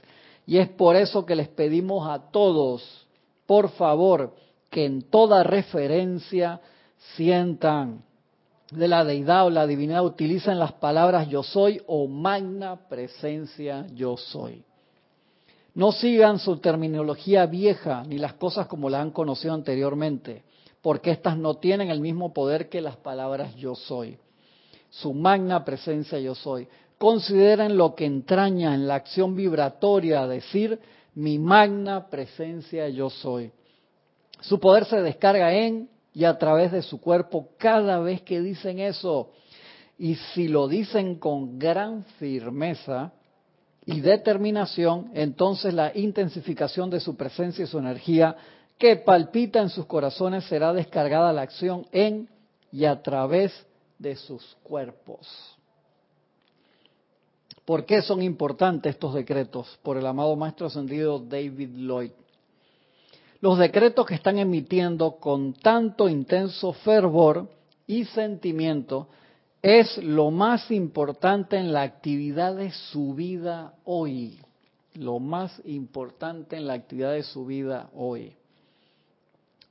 [0.45, 3.07] Y es por eso que les pedimos a todos,
[3.45, 4.35] por favor,
[4.69, 6.61] que en toda referencia
[7.15, 8.03] sientan
[8.71, 14.17] de la deidad o la divinidad utilicen las palabras yo soy o magna presencia yo
[14.17, 14.63] soy.
[15.73, 20.43] No sigan su terminología vieja ni las cosas como la han conocido anteriormente,
[20.81, 24.17] porque éstas no tienen el mismo poder que las palabras yo soy.
[24.89, 26.67] Su magna presencia yo soy.
[26.97, 30.79] Consideren lo que entraña en la acción vibratoria decir
[31.13, 33.51] mi magna presencia yo soy.
[34.41, 38.79] Su poder se descarga en y a través de su cuerpo cada vez que dicen
[38.79, 39.31] eso.
[39.97, 43.13] Y si lo dicen con gran firmeza,
[43.85, 48.35] y determinación, entonces la intensificación de su presencia y su energía
[48.77, 52.27] que palpita en sus corazones será descargada la acción en
[52.71, 53.53] y a través
[53.99, 55.54] de sus cuerpos.
[57.66, 59.80] ¿Por qué son importantes estos decretos?
[59.82, 62.11] Por el amado Maestro Ascendido David Lloyd.
[63.41, 67.49] Los decretos que están emitiendo con tanto intenso fervor
[67.88, 69.07] y sentimiento
[69.61, 74.39] es lo más importante en la actividad de su vida hoy.
[74.93, 78.36] Lo más importante en la actividad de su vida hoy.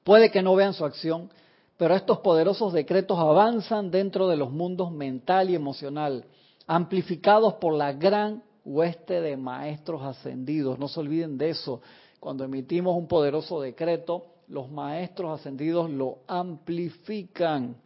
[0.02, 1.30] Puede que no vean su acción,
[1.76, 6.24] pero estos poderosos decretos avanzan dentro de los mundos mental y emocional,
[6.66, 10.78] amplificados por la gran hueste de maestros ascendidos.
[10.78, 11.80] No se olviden de eso.
[12.20, 17.76] Cuando emitimos un poderoso decreto, los maestros ascendidos lo amplifican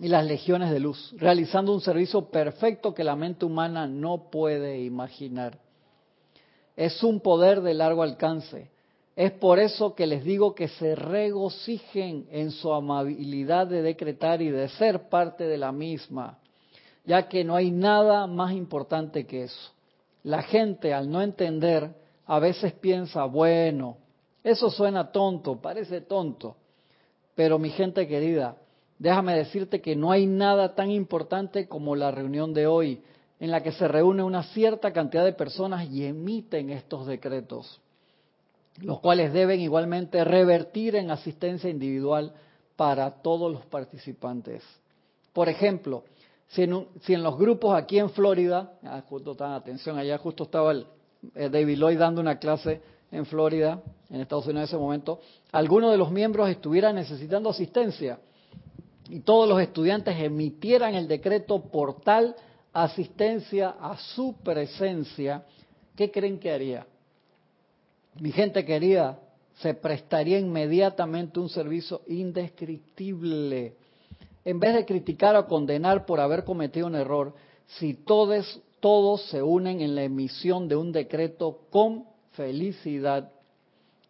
[0.00, 4.80] y las legiones de luz, realizando un servicio perfecto que la mente humana no puede
[4.80, 5.58] imaginar.
[6.76, 8.70] Es un poder de largo alcance.
[9.16, 14.50] Es por eso que les digo que se regocijen en su amabilidad de decretar y
[14.50, 16.38] de ser parte de la misma,
[17.08, 19.72] ya que no hay nada más importante que eso.
[20.24, 21.90] La gente al no entender
[22.26, 23.96] a veces piensa, bueno,
[24.44, 26.56] eso suena tonto, parece tonto,
[27.34, 28.56] pero mi gente querida,
[28.98, 33.00] déjame decirte que no hay nada tan importante como la reunión de hoy,
[33.40, 37.80] en la que se reúne una cierta cantidad de personas y emiten estos decretos,
[38.82, 42.34] los cuales deben igualmente revertir en asistencia individual
[42.76, 44.62] para todos los participantes.
[45.32, 46.04] Por ejemplo,
[46.48, 50.86] si en, los grupos aquí en Florida, ah, justo, atención, allá justo estaba el,
[51.34, 52.80] eh, David Lloyd dando una clase
[53.10, 55.20] en Florida, en Estados Unidos en ese momento,
[55.52, 58.18] alguno de los miembros estuviera necesitando asistencia
[59.08, 62.34] y todos los estudiantes emitieran el decreto por tal
[62.72, 65.44] asistencia a su presencia,
[65.96, 66.86] ¿qué creen que haría?
[68.20, 69.18] Mi gente querida,
[69.56, 73.76] se prestaría inmediatamente un servicio indescriptible.
[74.48, 77.34] En vez de criticar o condenar por haber cometido un error,
[77.66, 83.30] si todos, todos se unen en la emisión de un decreto con felicidad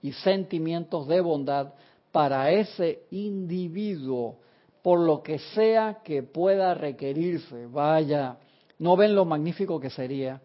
[0.00, 1.74] y sentimientos de bondad
[2.12, 4.36] para ese individuo,
[4.80, 7.66] por lo que sea que pueda requerirse.
[7.66, 8.36] Vaya,
[8.78, 10.40] ¿no ven lo magnífico que sería?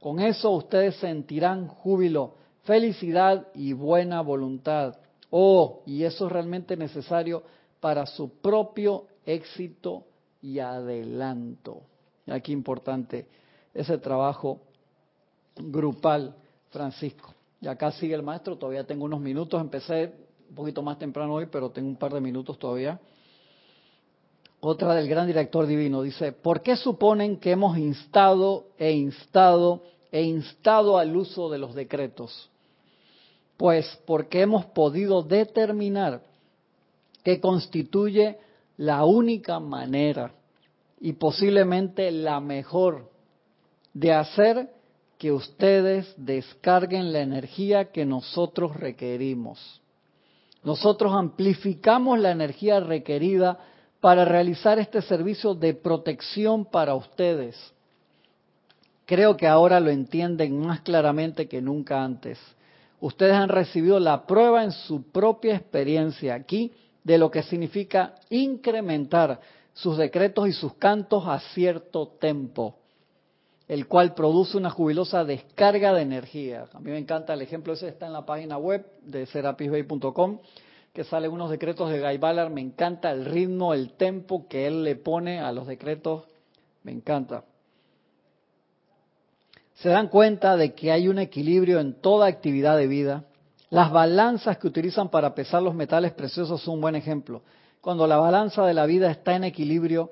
[0.00, 2.34] Con eso ustedes sentirán júbilo,
[2.64, 4.98] felicidad y buena voluntad.
[5.30, 7.42] Oh, y eso es realmente necesario
[7.80, 10.04] para su propio éxito
[10.42, 11.82] y adelanto.
[12.26, 13.26] Aquí importante
[13.74, 14.60] ese trabajo
[15.56, 16.34] grupal,
[16.70, 17.34] Francisco.
[17.60, 20.12] Y acá sigue el maestro, todavía tengo unos minutos, empecé
[20.48, 23.00] un poquito más temprano hoy, pero tengo un par de minutos todavía.
[24.60, 30.22] otra del gran director divino, dice, ¿por qué suponen que hemos instado e instado e
[30.22, 32.50] instado al uso de los decretos?
[33.56, 36.22] Pues porque hemos podido determinar
[37.22, 38.38] que constituye
[38.80, 40.32] la única manera
[40.98, 43.10] y posiblemente la mejor
[43.92, 44.70] de hacer
[45.18, 49.82] que ustedes descarguen la energía que nosotros requerimos.
[50.64, 53.58] Nosotros amplificamos la energía requerida
[54.00, 57.74] para realizar este servicio de protección para ustedes.
[59.04, 62.38] Creo que ahora lo entienden más claramente que nunca antes.
[62.98, 66.72] Ustedes han recibido la prueba en su propia experiencia aquí
[67.04, 69.40] de lo que significa incrementar
[69.72, 72.76] sus decretos y sus cantos a cierto tempo,
[73.68, 76.66] el cual produce una jubilosa descarga de energía.
[76.72, 80.40] A mí me encanta el ejemplo, ese está en la página web de serapisbay.com,
[80.92, 84.82] que salen unos decretos de Guy Ballard, me encanta el ritmo, el tempo que él
[84.82, 86.24] le pone a los decretos,
[86.82, 87.44] me encanta.
[89.74, 93.24] Se dan cuenta de que hay un equilibrio en toda actividad de vida,
[93.70, 97.42] las balanzas que utilizan para pesar los metales preciosos son un buen ejemplo.
[97.80, 100.10] Cuando la balanza de la vida está en equilibrio,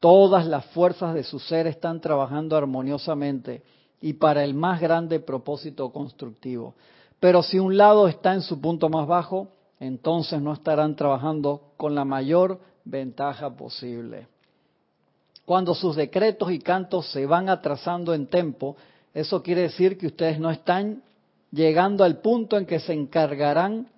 [0.00, 3.62] todas las fuerzas de su ser están trabajando armoniosamente
[4.00, 6.74] y para el más grande propósito constructivo.
[7.20, 9.48] Pero si un lado está en su punto más bajo,
[9.78, 14.26] entonces no estarán trabajando con la mayor ventaja posible.
[15.44, 18.76] Cuando sus decretos y cantos se van atrasando en tiempo,
[19.14, 21.02] eso quiere decir que ustedes no están
[21.56, 23.88] llegando al punto en que se encargarán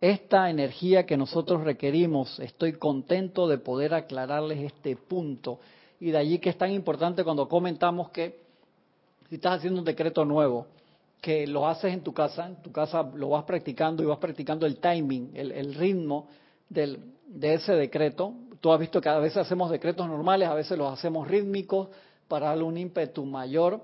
[0.00, 2.40] esta energía que nosotros requerimos.
[2.40, 5.60] Estoy contento de poder aclararles este punto.
[6.00, 8.40] Y de allí que es tan importante cuando comentamos que
[9.28, 10.66] si estás haciendo un decreto nuevo,
[11.20, 14.66] que lo haces en tu casa, en tu casa lo vas practicando y vas practicando
[14.66, 16.28] el timing, el, ritmo
[16.68, 18.32] del, de ese decreto.
[18.60, 21.88] Tú has visto que a veces hacemos decretos normales, a veces los hacemos rítmicos
[22.28, 23.82] para darle un ímpetu mayor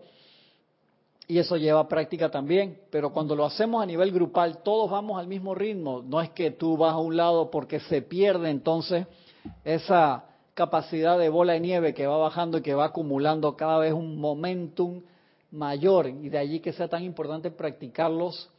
[1.30, 5.28] y eso lleva práctica también, pero cuando lo hacemos a nivel grupal, todos vamos al
[5.28, 9.06] mismo ritmo, no es que tú vas a un lado porque se pierde entonces
[9.64, 10.24] esa
[10.54, 14.18] capacidad de bola de nieve que va bajando y que va acumulando cada vez un
[14.18, 15.02] momentum
[15.52, 16.08] mayor.
[16.08, 18.50] Y de allí que sea tan importante practicarlos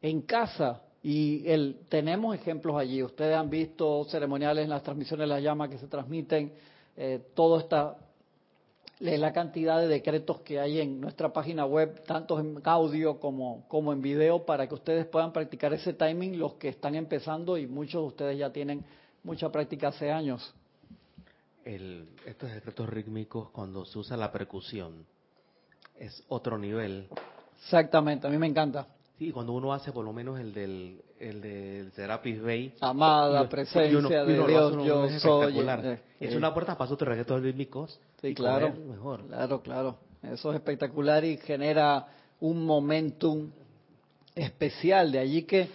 [0.00, 0.82] en casa.
[1.02, 3.02] Y el, tenemos ejemplos allí.
[3.02, 6.52] Ustedes han visto ceremoniales en las transmisiones de la llama que se transmiten,
[6.96, 7.58] eh, todo
[9.00, 13.64] está la cantidad de decretos que hay en nuestra página web, tanto en audio como,
[13.68, 17.66] como en video, para que ustedes puedan practicar ese timing, los que están empezando y
[17.66, 18.84] muchos de ustedes ya tienen
[19.22, 20.54] mucha práctica hace años.
[21.64, 25.06] El, estos decretos rítmicos, cuando se usa la percusión,
[25.98, 27.08] es otro nivel.
[27.56, 28.86] Exactamente, a mí me encanta.
[29.18, 32.74] Sí, cuando uno hace por lo menos el del, el del Serapis Bay.
[32.80, 35.58] Amada presencia de Dios, yo soy.
[35.60, 38.00] Eh, es una puerta para otros reggaetos rítmicos.
[38.24, 38.72] Sí, claro.
[38.72, 39.26] Mejor.
[39.26, 39.98] Claro, claro.
[40.22, 42.06] Eso es espectacular y genera
[42.40, 43.50] un momentum
[44.34, 45.12] especial.
[45.12, 45.68] De allí que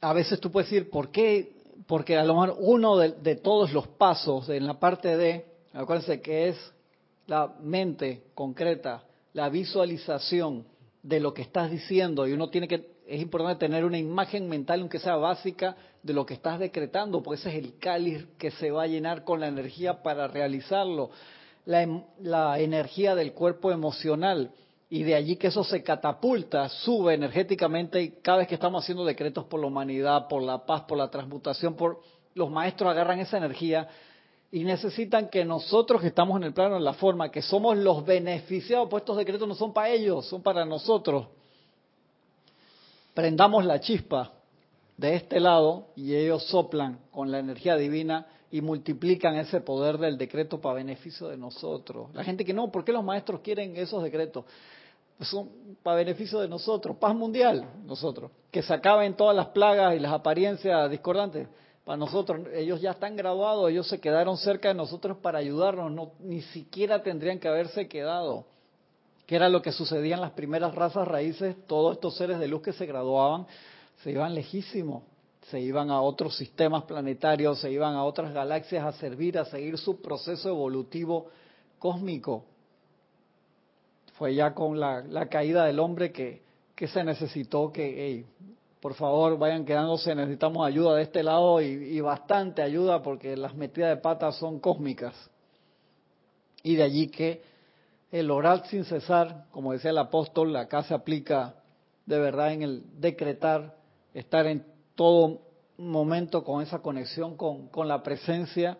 [0.00, 1.52] a veces tú puedes decir, ¿por qué?
[1.86, 6.20] Porque a lo mejor uno de, de todos los pasos en la parte de, acuérdense
[6.20, 6.72] que es
[7.28, 10.64] la mente concreta, la visualización
[11.00, 14.80] de lo que estás diciendo y uno tiene que, es importante tener una imagen mental,
[14.80, 18.70] aunque sea básica, de lo que estás decretando, porque ese es el cáliz que se
[18.70, 21.10] va a llenar con la energía para realizarlo,
[21.64, 24.52] la, em, la energía del cuerpo emocional
[24.90, 29.04] y de allí que eso se catapulta, sube energéticamente y cada vez que estamos haciendo
[29.04, 32.00] decretos por la humanidad, por la paz, por la transmutación, por
[32.34, 33.88] los maestros agarran esa energía
[34.50, 38.04] y necesitan que nosotros que estamos en el plano de la forma, que somos los
[38.04, 41.26] beneficiados, pues estos decretos no son para ellos, son para nosotros.
[43.18, 44.30] Prendamos la chispa
[44.96, 50.16] de este lado y ellos soplan con la energía divina y multiplican ese poder del
[50.16, 52.14] decreto para beneficio de nosotros.
[52.14, 54.44] La gente que no, ¿por qué los maestros quieren esos decretos?
[55.20, 55.50] Son
[55.82, 60.12] para beneficio de nosotros, paz mundial, nosotros, que se acaben todas las plagas y las
[60.12, 61.48] apariencias discordantes
[61.84, 62.46] para nosotros.
[62.54, 67.02] Ellos ya están graduados, ellos se quedaron cerca de nosotros para ayudarnos, no, ni siquiera
[67.02, 68.46] tendrían que haberse quedado.
[69.28, 72.62] Que era lo que sucedía en las primeras razas raíces, todos estos seres de luz
[72.62, 73.46] que se graduaban
[74.02, 75.02] se iban lejísimos,
[75.50, 79.76] se iban a otros sistemas planetarios, se iban a otras galaxias a servir, a seguir
[79.76, 81.26] su proceso evolutivo
[81.78, 82.44] cósmico.
[84.14, 86.42] Fue ya con la, caída del hombre que,
[86.88, 88.24] se necesitó que
[88.80, 93.90] por favor vayan quedándose, necesitamos ayuda de este lado y, bastante ayuda porque las metidas
[93.90, 95.14] de patas son cósmicas.
[96.62, 97.42] Y de allí que
[98.10, 101.56] el orar sin cesar, como decía el apóstol, acá se aplica
[102.06, 103.76] de verdad en el decretar,
[104.14, 105.42] estar en todo
[105.76, 108.78] momento con esa conexión con, con la presencia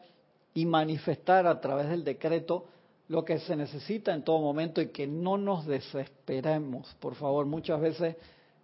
[0.54, 2.66] y manifestar a través del decreto
[3.08, 6.94] lo que se necesita en todo momento y que no nos desesperemos.
[7.00, 8.16] Por favor, muchas veces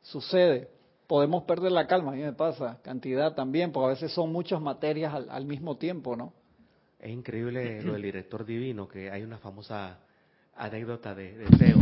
[0.02, 0.68] sucede.
[1.06, 4.60] Podemos perder la calma, a mí me pasa, cantidad también, porque a veces son muchas
[4.60, 6.32] materias al, mismo tiempo, ¿no?
[6.98, 9.98] Es increíble lo del director divino, que hay una famosa
[10.56, 11.78] anécdota de, de Teo.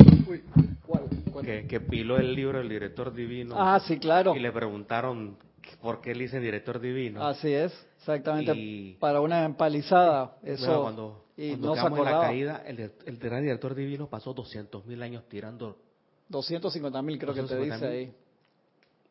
[1.43, 3.57] Que, que, piló el libro del director divino.
[3.59, 4.37] Ah, sí, claro.
[4.37, 5.37] Y le preguntaron
[5.81, 7.27] por qué le dicen director divino.
[7.27, 8.97] Así es, exactamente.
[9.01, 10.83] para una empalizada, eso.
[10.83, 15.25] cuando, y no se la caída, el, el, gran director divino pasó 200 mil años
[15.29, 15.79] tirando.
[16.29, 18.15] 250 mil, creo que te dice ahí.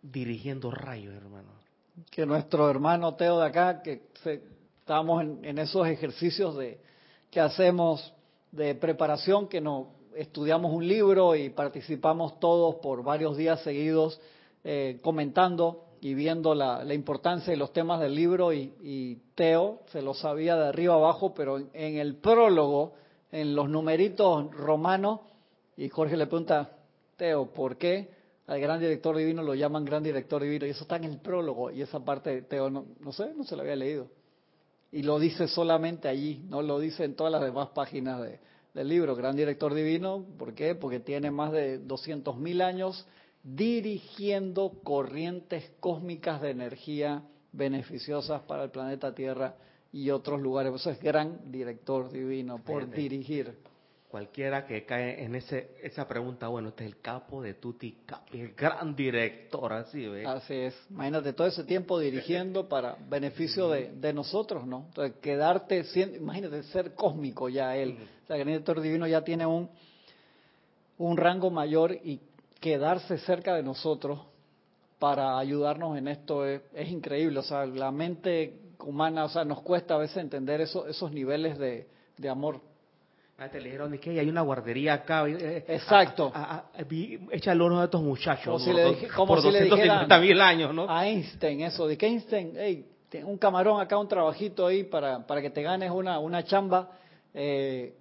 [0.02, 1.50] Dirigiendo rayos, hermano.
[2.10, 4.04] Que nuestro hermano Teo de acá, que
[4.80, 6.80] estamos en, en esos ejercicios de
[7.30, 8.14] que hacemos
[8.52, 14.20] de preparación, que nos estudiamos un libro y participamos todos por varios días seguidos
[14.64, 20.14] eh, comentando y viendo la, importancia de los temas del libro y, Teo se lo
[20.14, 22.94] sabía de arriba abajo, pero en, el prólogo,
[23.32, 25.22] en los numeritos romanos,
[25.78, 26.72] y Jorge le pregunta,
[27.18, 28.10] Teo, ¿por qué
[28.48, 30.66] al gran director divino lo llaman gran director divino?
[30.66, 33.56] Y eso está en el prólogo, y esa parte Teo no, no sé, no se
[33.56, 34.08] lo había leído.
[34.92, 38.40] Y lo dice solamente allí, no lo dice en todas las demás páginas de,
[38.74, 40.26] del libro, Gran Director Divino.
[40.38, 40.76] ¿Por qué?
[40.76, 43.08] Porque tiene más de 200.000 años
[43.44, 49.56] dirigiendo corrientes cósmicas de energía beneficiosas para el planeta Tierra
[49.92, 50.74] y otros lugares.
[50.74, 53.58] Eso es gran director divino, por dirigir.
[54.12, 58.42] Cualquiera que cae en ese esa pregunta, bueno, este es el capo de Tutti Capi,
[58.42, 60.28] el gran director, así ¿ves?
[60.28, 60.76] Así es.
[60.90, 64.88] Imagínate todo ese tiempo dirigiendo para beneficio de, de nosotros, ¿no?
[64.90, 65.86] Entonces, quedarte,
[66.20, 67.98] imagínate ser cósmico ya él.
[68.26, 69.70] O sea, el gran director divino ya tiene un,
[70.98, 72.20] un rango mayor y
[72.60, 74.20] quedarse cerca de nosotros
[75.00, 77.40] para ayudarnos en esto es, increíble.
[77.40, 81.58] O sea, la mente humana, o sea, nos cuesta a veces entender eso, esos niveles
[81.58, 81.88] de,
[82.18, 82.60] de amor.
[83.44, 85.28] Ah, te le dijeron que hay una guardería acá.
[85.28, 86.32] Eh, eh, Exacto.
[87.32, 88.46] echa el horno de estos muchachos.
[88.46, 90.88] Como si le, como por mil años, ¿no?
[90.88, 91.88] A Einstein, eso.
[91.88, 92.86] De que Einstein, hey,
[93.26, 96.92] un camarón acá, un trabajito ahí para, para que te ganes una, una chamba.
[97.34, 97.96] Eh,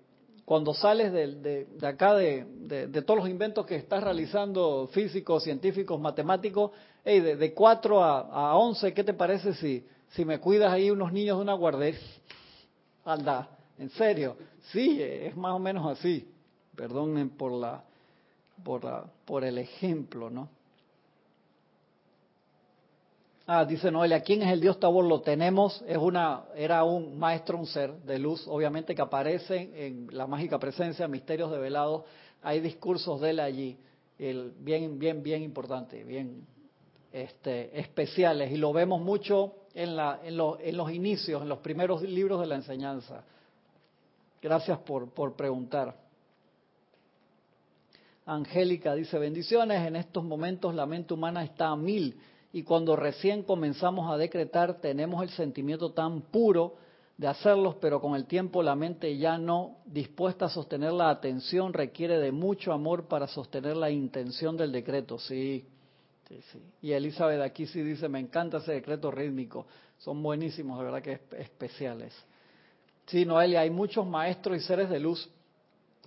[0.45, 2.45] cuando sales de, de, acá, de,
[2.89, 6.73] de, todos los inventos que estás realizando, físicos, científicos, matemáticos,
[7.03, 11.15] hey, de, 4 a, a 11, ¿qué te parece si, si me cuidas ahí unos
[11.15, 11.99] niños de una guardería?
[13.07, 13.49] Anda,
[13.81, 14.37] en serio,
[14.73, 16.29] sí, es más o menos así.
[16.77, 17.83] Perdonen por la,
[18.63, 20.51] por la, por el ejemplo, ¿no?
[23.47, 25.07] Ah, dice Noelia, ¿quién es el Dios Tabor?
[25.07, 30.09] Lo tenemos, es una, era un maestro, un ser de luz, obviamente que aparece en
[30.13, 32.05] la mágica presencia, misterios develados,
[32.43, 33.79] hay discursos de él allí,
[34.19, 36.47] el, bien, bien, bien importante, bien
[37.13, 42.03] este, especiales, y lo vemos mucho en, la, en, en los inicios, en los primeros
[42.03, 43.25] libros de la enseñanza.
[44.43, 45.97] Gracias por, por preguntar.
[48.27, 52.17] Angélica dice, bendiciones, en estos momentos la mente humana está a mil
[52.53, 56.77] y cuando recién comenzamos a decretar tenemos el sentimiento tan puro
[57.17, 61.73] de hacerlos, pero con el tiempo la mente ya no dispuesta a sostener la atención
[61.73, 65.19] requiere de mucho amor para sostener la intención del decreto.
[65.19, 65.67] Sí,
[66.29, 66.63] sí, sí.
[66.81, 69.67] Y Elizabeth aquí sí dice, me encanta ese decreto rítmico,
[69.99, 72.15] son buenísimos, de verdad que es especiales.
[73.11, 75.29] Sí, Noelia, hay muchos maestros y seres de luz.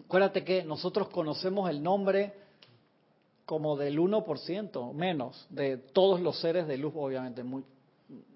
[0.06, 2.32] Acuérdate que nosotros conocemos el nombre
[3.46, 7.66] como del 1% menos de todos los seres de luz, obviamente, muy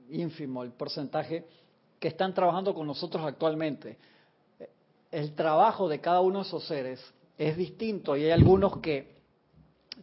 [0.09, 1.45] ínfimo el porcentaje
[1.97, 3.97] que están trabajando con nosotros actualmente.
[5.11, 6.99] El trabajo de cada uno de esos seres
[7.37, 9.15] es distinto y hay algunos que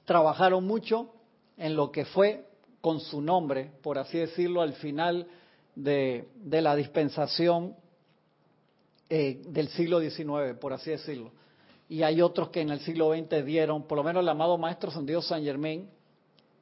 [0.06, 1.12] trabajaron mucho
[1.58, 2.48] en lo que fue
[2.80, 5.26] con su nombre, por así decirlo, al final
[5.74, 7.76] de, de la dispensación
[9.08, 11.32] eh, del siglo XIX, por así decirlo
[11.88, 14.90] y hay otros que en el siglo XX dieron, por lo menos el amado Maestro
[14.90, 15.88] Sandido San Germain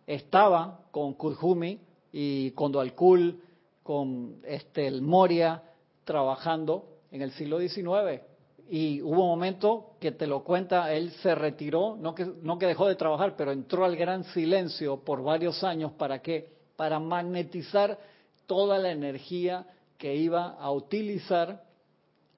[0.06, 1.80] estaba con Kurjumi
[2.12, 3.40] y con Dualkul,
[3.82, 5.62] con este, el Moria,
[6.04, 8.22] trabajando en el siglo XIX.
[8.68, 12.66] Y hubo un momento que te lo cuenta, él se retiró, no que, no que
[12.66, 15.92] dejó de trabajar, pero entró al gran silencio por varios años.
[15.92, 16.48] ¿Para qué?
[16.76, 17.98] Para magnetizar
[18.46, 19.66] toda la energía
[19.98, 21.62] que iba a utilizar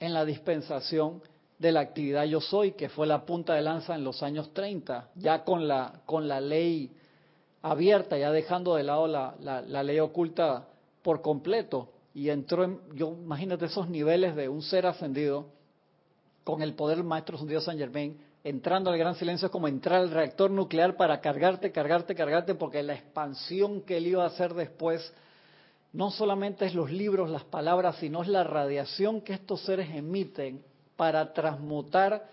[0.00, 1.22] en la dispensación
[1.58, 5.10] de la actividad Yo Soy, que fue la punta de lanza en los años 30,
[5.14, 6.90] ya con la, con la ley
[7.62, 10.68] abierta, ya dejando de lado la, la, ley oculta
[11.02, 11.90] por completo.
[12.12, 15.46] Y entró en, yo imagínate esos niveles de un ser ascendido
[16.44, 20.00] con el poder del maestro ascendido San Germain, entrando al gran silencio es como entrar
[20.00, 24.52] al reactor nuclear para cargarte, cargarte, cargarte, porque la expansión que él iba a hacer
[24.52, 25.12] después
[25.94, 30.62] no solamente es los libros, las palabras, sino es la radiación que estos seres emiten
[30.96, 32.28] para transmutar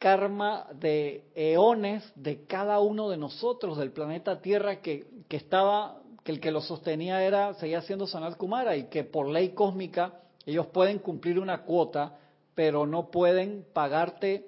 [0.00, 6.40] karma de eones de cada uno de nosotros del planeta Tierra que, estaba, que el
[6.40, 10.14] que lo sostenía era, seguía siendo Sanat Kumara y que por ley cósmica
[10.44, 12.18] ellos pueden cumplir una cuota,
[12.56, 14.46] pero no pueden pagarte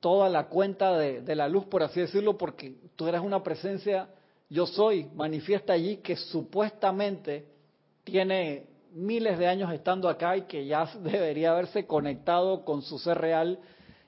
[0.00, 4.08] toda la cuenta de, de la luz, por así decirlo, porque tú eres una presencia,
[4.50, 7.53] yo soy, manifiesta allí que supuestamente
[8.04, 13.18] tiene miles de años estando acá y que ya debería haberse conectado con su ser
[13.18, 13.58] real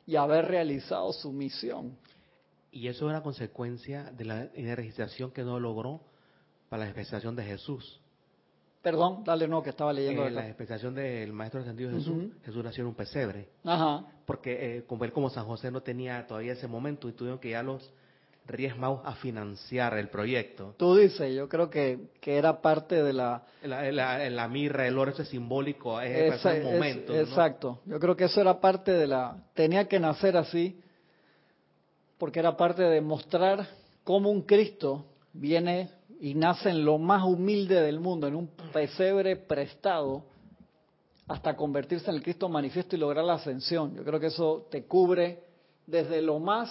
[0.06, 1.96] y haber realizado su misión.
[2.70, 6.02] Y eso es una consecuencia de la energización que no logró
[6.68, 8.00] para la expresión de Jesús.
[8.82, 10.26] Perdón, dale no, que estaba leyendo.
[10.26, 12.32] Eh, la expresión del Maestro Ascendido Jesús, Ujú.
[12.44, 13.48] Jesús nació en un pesebre.
[13.64, 14.04] Ajá.
[14.24, 17.50] Porque eh, como él como San José no tenía todavía ese momento y tuvieron que
[17.50, 17.92] ya los
[18.46, 20.74] Reyes Magos a financiar el proyecto.
[20.76, 23.42] Tú dices, yo creo que, que era parte de la...
[23.62, 27.12] La, la- la mirra, el oro, ese simbólico, es Esa- el es- momento.
[27.12, 27.18] ¿no?
[27.18, 27.80] Exacto.
[27.86, 29.36] Yo creo que eso era parte de la...
[29.54, 30.80] Tenía que nacer así,
[32.18, 33.66] porque era parte de mostrar
[34.04, 35.90] cómo un Cristo viene
[36.20, 40.24] y nace en lo más humilde del mundo, en un pesebre prestado,
[41.28, 43.94] hasta convertirse en el Cristo manifiesto y lograr la ascensión.
[43.96, 45.42] Yo creo que eso te cubre
[45.86, 46.70] desde lo más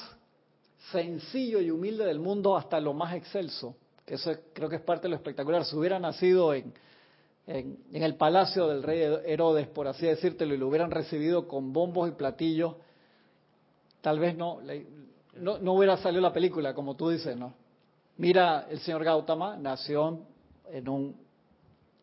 [0.92, 3.76] sencillo y humilde del mundo hasta lo más excelso.
[4.06, 5.66] Que eso es- creo que es parte de lo espectacular.
[5.66, 6.74] Si hubiera nacido en,
[7.48, 11.74] en, en el palacio del rey Herodes, por así decírtelo, y lo hubieran recibido con
[11.74, 12.76] bombos y platillos,
[14.02, 14.60] tal vez no,
[15.36, 17.54] no, no hubiera salido la película, como tú dices, ¿no?
[18.18, 20.20] Mira, el señor Gautama nació
[20.72, 21.16] en, un,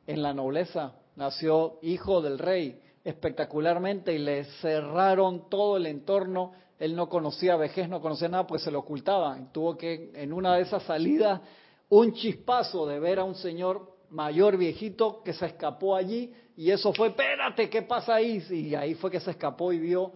[0.06, 6.52] en la nobleza, nació hijo del rey espectacularmente y le cerraron todo el entorno.
[6.82, 9.52] Él no conocía vejez, no conocía nada, pues se lo ocultaban.
[9.52, 11.40] Tuvo que, en una de esas salidas,
[11.88, 16.92] un chispazo de ver a un señor mayor, viejito, que se escapó allí y eso
[16.92, 18.44] fue, espérate, ¿qué pasa ahí?
[18.50, 20.12] Y ahí fue que se escapó y vio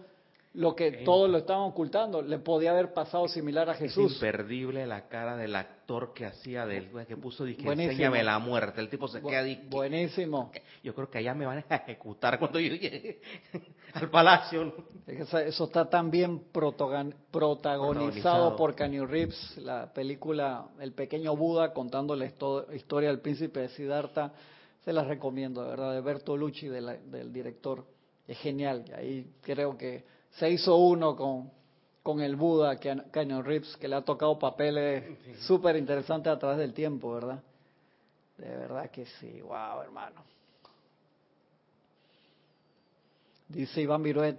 [0.57, 2.21] lo que todos lo estaban ocultando.
[2.23, 4.13] Le podía haber pasado similar a Es Jesús.
[4.13, 7.91] imperdible la cara del actor que hacía del que puso dije, Buenísimo.
[7.91, 8.81] enséñame la muerte.
[8.81, 10.51] El tipo se Bu- queda di- Buenísimo.
[10.83, 13.21] Yo creo que allá me van a ejecutar cuando yo llegue
[13.93, 14.73] al palacio.
[15.05, 18.55] Es Eso está tan bien protagonizado Protagonizado.
[18.55, 23.69] por Keanu Reeves, la película El pequeño Buda contando la histo- historia del príncipe de
[23.69, 24.33] Siddhartha.
[24.83, 27.85] Se las recomiendo, de verdad, de Bertolucci, de la- del director.
[28.27, 28.85] Es genial.
[28.87, 31.51] Y ahí creo que se hizo uno con,
[32.03, 35.03] con el Buda, Keanu Reeves, que le ha tocado papeles
[35.41, 37.41] súper interesantes a través del tiempo, ¿verdad?
[38.37, 39.41] De verdad que sí.
[39.41, 40.21] Wow, hermano.
[43.49, 44.37] Dice Iván Viruet,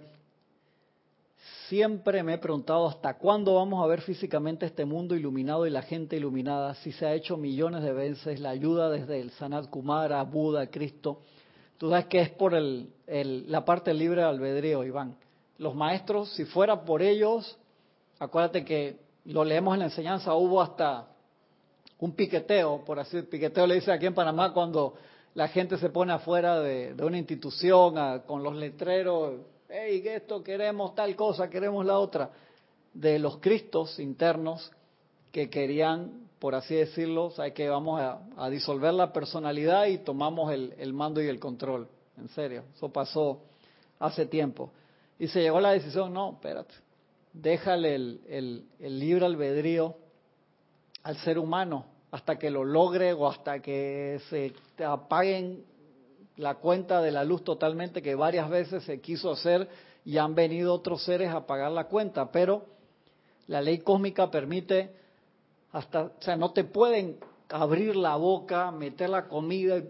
[1.67, 5.81] siempre me he preguntado hasta cuándo vamos a ver físicamente este mundo iluminado y la
[5.81, 10.21] gente iluminada, si se ha hecho millones de veces la ayuda desde el Sanat Kumara,
[10.23, 11.21] Buda, Cristo.
[11.77, 15.15] Tú sabes que es por el, el- la parte libre albedrío, Iván.
[15.59, 17.57] Los maestros, si fuera por ellos,
[18.17, 21.07] acuérdate que lo leemos en la enseñanza, hubo hasta
[21.99, 24.95] un piqueteo, por así piqueteo le dice aquí en Panamá cuando
[25.35, 30.95] la gente se pone afuera de, una institución a- con los letreros, hey, esto queremos
[30.95, 32.31] tal cosa, queremos la otra,
[32.93, 34.71] de los cristos internos
[35.31, 40.51] que querían, por así decirlo, ¿sabes que vamos a, a disolver la personalidad y tomamos
[40.53, 41.87] el, el mando y el control.
[42.17, 43.41] En serio, eso pasó
[43.99, 44.71] hace tiempo.
[45.19, 46.73] Y se llegó la decisión, no, espérate,
[47.33, 49.95] déjale el, el, libre albedrío
[51.03, 54.53] al ser humano hasta que lo logre o hasta que se
[54.83, 55.63] apaguen
[56.37, 59.67] la cuenta de la luz totalmente que varias veces se quiso hacer
[60.05, 62.65] y han venido otros seres a pagar la cuenta, pero
[63.47, 64.89] la ley cósmica permite
[65.71, 67.17] hasta, o sea, no te pueden
[67.49, 69.81] abrir la boca, meter la comida,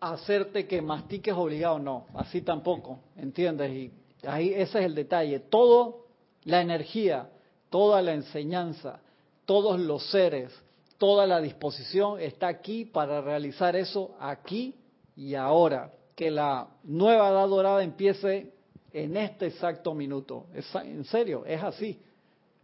[0.00, 3.70] hacerte que mastiques obligado, no, así tampoco, ¿entiendes?
[3.70, 3.92] Y
[4.26, 5.40] ahí ese es el detalle.
[5.40, 6.06] Todo
[6.44, 7.28] la energía,
[7.70, 9.00] toda la enseñanza,
[9.46, 10.52] todos los seres,
[10.98, 14.74] toda la disposición está aquí para realizar eso aquí
[15.16, 15.92] y ahora.
[16.14, 18.52] Que la nueva edad dorada empiece
[18.92, 20.46] en este exacto minuto.
[20.54, 22.00] Es- en serio, es así.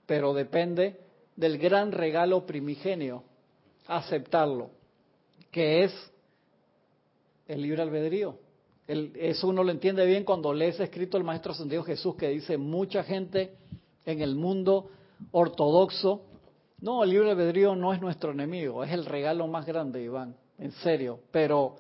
[0.07, 1.01] Pero depende
[1.35, 3.25] del gran regalo primigenio,
[3.87, 4.71] aceptarlo,
[5.51, 5.93] que es
[7.49, 8.37] el libre albedrío.
[8.91, 12.59] El- eso uno lo entiende bien cuando lees escrito el Maestro Ascendido Jesús que dice
[12.59, 13.53] mucha gente
[14.05, 14.91] en el mundo
[15.30, 16.22] ortodoxo,
[16.80, 20.72] no, el libre albedrío no es nuestro enemigo, es el regalo más grande, Iván, en
[20.72, 21.76] serio, pero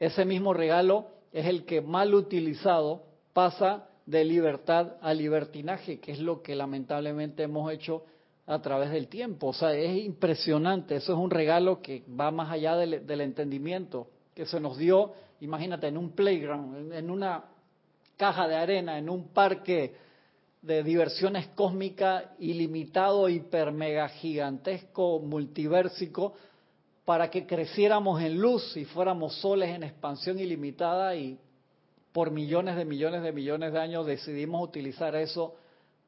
[0.00, 3.02] ese mismo regalo es el que mal utilizado
[3.32, 8.02] pasa de libertad a libertinaje, que es lo que lamentablemente hemos hecho
[8.46, 9.48] a través del tiempo.
[9.48, 14.08] O sea, es impresionante, eso es un regalo que va más allá del, del entendimiento,
[14.34, 17.44] que se nos dio, imagínate, en un playground, en una
[18.16, 19.94] caja de arena, en un parque
[20.62, 26.34] de diversiones cósmicas ilimitado, hiper mega gigantesco, multiversico,
[27.04, 31.38] para que creciéramos en luz y fuéramos soles en expansión ilimitada y
[32.12, 35.54] por millones de millones de millones de años decidimos utilizar eso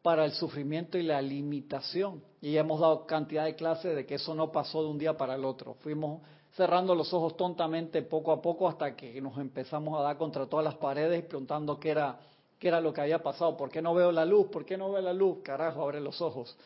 [0.03, 2.23] para el sufrimiento y la limitación.
[2.41, 5.37] Y hemos dado cantidad de clases de que eso no pasó de un día para
[5.37, 5.75] el otro.
[5.81, 6.21] Fuimos
[6.57, 10.65] cerrando los ojos tontamente poco a poco hasta que nos empezamos a dar contra todas
[10.65, 12.19] las paredes preguntando qué era,
[12.59, 13.57] qué era lo que había pasado.
[13.57, 14.49] ¿Por qué no veo la luz?
[14.49, 15.39] ¿Por qué no veo la luz?
[15.43, 16.57] Carajo, abre los ojos.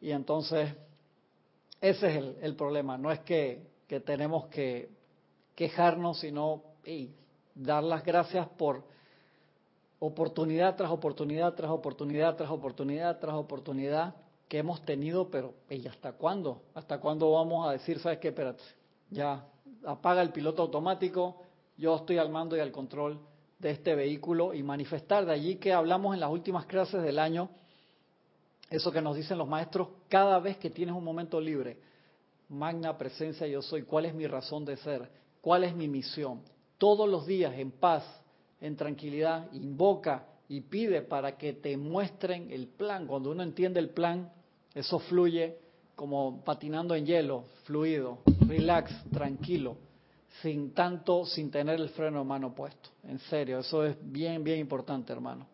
[0.00, 0.70] Y entonces,
[1.80, 2.96] ese es el, problema.
[2.96, 4.88] No es que, que tenemos que
[5.54, 6.62] quejarnos, sino
[7.54, 8.82] dar las gracias por
[9.98, 14.14] oportunidad tras oportunidad, tras oportunidad, tras oportunidad, tras oportunidad
[14.48, 16.62] que hemos tenido, pero ¿y hasta cuándo?
[16.74, 18.62] ¿Hasta cuándo vamos a decir, sabes qué, espérate,
[19.10, 19.46] ya
[19.84, 21.42] apaga el piloto automático,
[21.76, 23.20] yo estoy al mando y al control
[23.58, 27.48] de este vehículo y manifestar de allí que hablamos en las últimas clases del año,
[28.68, 31.78] eso que nos dicen los maestros, cada vez que tienes un momento libre,
[32.48, 35.08] magna presencia yo soy, cuál es mi razón de ser,
[35.40, 36.42] cuál es mi misión,
[36.78, 38.04] todos los días en paz,
[38.60, 43.06] en tranquilidad, invoca y pide para que te muestren el plan.
[43.06, 44.30] Cuando uno entiende el plan,
[44.74, 45.58] eso fluye
[45.96, 49.78] como patinando en hielo, fluido, relax, tranquilo,
[50.42, 52.90] sin tanto, sin tener el freno de mano puesto.
[53.02, 55.46] En serio, eso es bien, bien importante, hermano.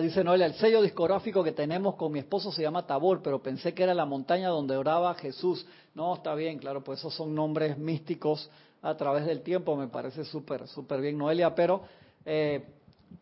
[0.00, 3.74] dice Noelia, el sello discográfico que tenemos con mi esposo se llama Tabor, pero pensé
[3.74, 5.66] que era la montaña donde oraba Jesús.
[5.94, 8.50] No, está bien, claro, pues esos son nombres místicos
[8.82, 11.82] a través del tiempo, me parece súper, súper bien, Noelia, pero
[12.24, 12.64] eh,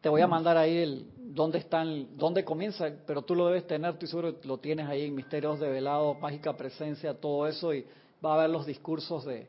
[0.01, 3.93] te voy a mandar ahí el dónde están, dónde comienza, pero tú lo debes tener,
[3.93, 7.85] estoy seguro lo tienes ahí en Misterios de Velado, Mágica Presencia, todo eso, y
[8.25, 9.49] va a ver los discursos de,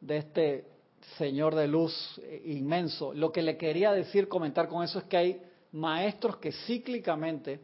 [0.00, 0.64] de este
[1.18, 3.12] Señor de Luz eh, inmenso.
[3.12, 7.60] Lo que le quería decir, comentar con eso es que hay maestros que cíclicamente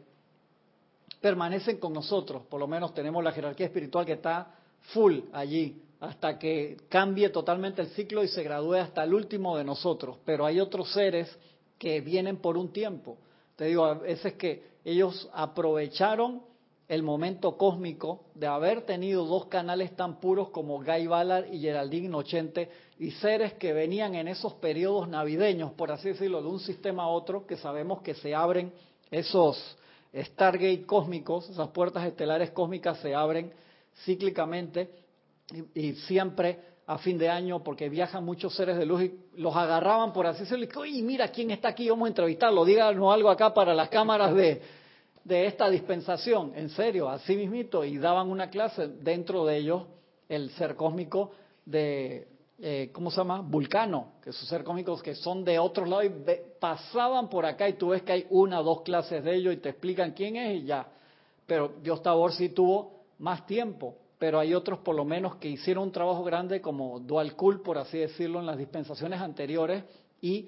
[1.19, 4.55] permanecen con nosotros, por lo menos tenemos la jerarquía espiritual que está
[4.93, 9.63] full allí, hasta que cambie totalmente el ciclo y se gradúe hasta el último de
[9.63, 10.17] nosotros.
[10.25, 11.33] Pero hay otros seres
[11.83, 13.17] que vienen por un tiempo.
[13.57, 16.41] Te digo, a veces que ellos aprovecharon
[16.87, 22.07] el momento cósmico de haber tenido dos canales tan puros como Guy Ballard y Geraldine
[22.07, 22.69] Nochente
[22.99, 27.09] y seres que venían en esos periodos navideños, por así decirlo, de un sistema a
[27.09, 28.71] otro, que sabemos que se abren
[29.11, 29.77] esos
[30.15, 33.51] Stargate cósmicos, esas puertas estelares cósmicas se abren
[34.05, 34.89] cíclicamente
[35.73, 40.11] y, siempre a fin de año porque viajan muchos seres de luz y los agarraban
[40.11, 42.65] por así decirlo y mira quién está aquí vamos a entrevistarlo.
[42.65, 44.61] Díganos algo acá para las cámaras de,
[45.23, 46.51] de esta dispensación.
[46.55, 47.83] En serio así mismito.
[47.85, 49.83] Y daban una clase dentro de ellos
[50.27, 51.31] el ser cósmico
[51.65, 52.27] de
[52.59, 53.41] eh, ¿cómo se llama?
[53.41, 56.11] Vulcano, que sus ser cósmicos que son de otros lados y
[56.59, 59.57] pasaban por acá y tú ves que hay una o dos clases de ellos y
[59.57, 60.87] te explican quién es y ya.
[61.45, 65.83] Pero Dios Tabor sí tuvo más tiempo pero hay otros por lo menos que hicieron
[65.83, 69.83] un trabajo grande como dual cool, por así decirlo, en las dispensaciones anteriores
[70.21, 70.47] y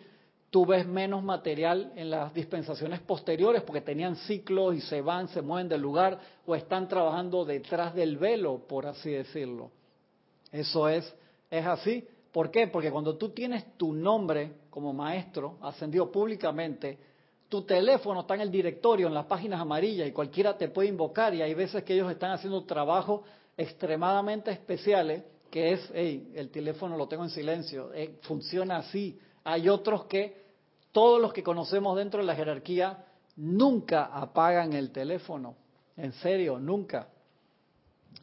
[0.49, 5.41] tú ves menos material en las dispensaciones posteriores porque tenían ciclos y se van, se
[5.41, 9.71] mueven del lugar o están trabajando detrás del velo, por así decirlo.
[10.53, 11.13] Eso es,
[11.51, 12.07] es así.
[12.31, 12.67] ¿Por qué?
[12.67, 16.97] Porque cuando tú tienes tu nombre como maestro ascendido públicamente,
[17.49, 21.33] tu teléfono está en el directorio, en las páginas amarillas y cualquiera te puede invocar
[21.33, 23.25] y hay veces que ellos están haciendo trabajo
[23.57, 29.19] extremadamente especiales, que es, hey, el teléfono lo tengo en silencio, eh, funciona así.
[29.43, 30.43] Hay otros que,
[30.91, 33.05] todos los que conocemos dentro de la jerarquía,
[33.37, 35.55] nunca apagan el teléfono.
[35.95, 37.09] En serio, nunca.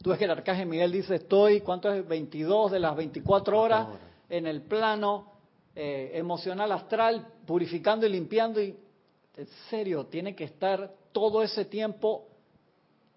[0.02, 2.06] Tú ves que el arcángel Miguel dice, estoy, ¿cuánto es?
[2.06, 3.88] 22 de las 24 horas
[4.28, 5.32] en el plano
[5.74, 8.60] eh, emocional astral, purificando y limpiando.
[8.60, 8.76] Y
[9.36, 12.26] en serio, tiene que estar todo ese tiempo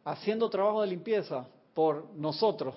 [0.06, 2.74] haciendo trabajo de limpieza por nosotros.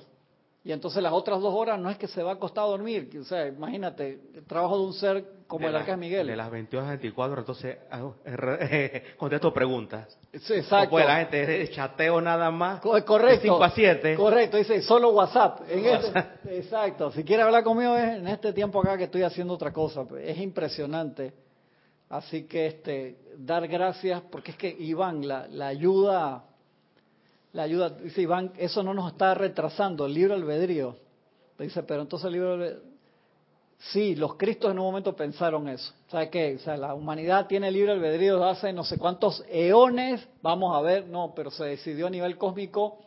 [0.64, 3.08] Y entonces las otras dos horas no es que se va a acostar a dormir.
[3.18, 6.26] O sea, imagínate, el trabajo de un ser como el Arcángel Miguel.
[6.26, 7.78] De las 22 a 24, entonces
[9.16, 10.18] contesto preguntas.
[10.40, 10.90] Sí, exacto.
[10.90, 12.80] Pues la gente chateo nada más.
[12.80, 13.40] Correcto.
[13.40, 14.14] 5 a 7.
[14.16, 15.62] Correcto, dice solo WhatsApp.
[15.70, 16.26] Este,
[16.58, 17.12] exacto.
[17.12, 20.04] Si quiere hablar conmigo es en este tiempo acá que estoy haciendo otra cosa.
[20.20, 21.32] Es impresionante.
[22.10, 26.47] Así que este dar gracias, porque es que Iván, la, la ayuda
[27.52, 30.96] la ayuda, dice Iván, eso no nos está retrasando, el libro albedrío.
[31.58, 32.82] Dice, pero entonces el libro albedrío,
[33.78, 35.92] sí, los cristos en un momento pensaron eso.
[36.08, 36.56] ¿Sabe qué?
[36.56, 40.80] O sea, la humanidad tiene el libro albedrío hace no sé cuántos eones, vamos a
[40.80, 42.98] ver, no, pero se decidió a nivel cósmico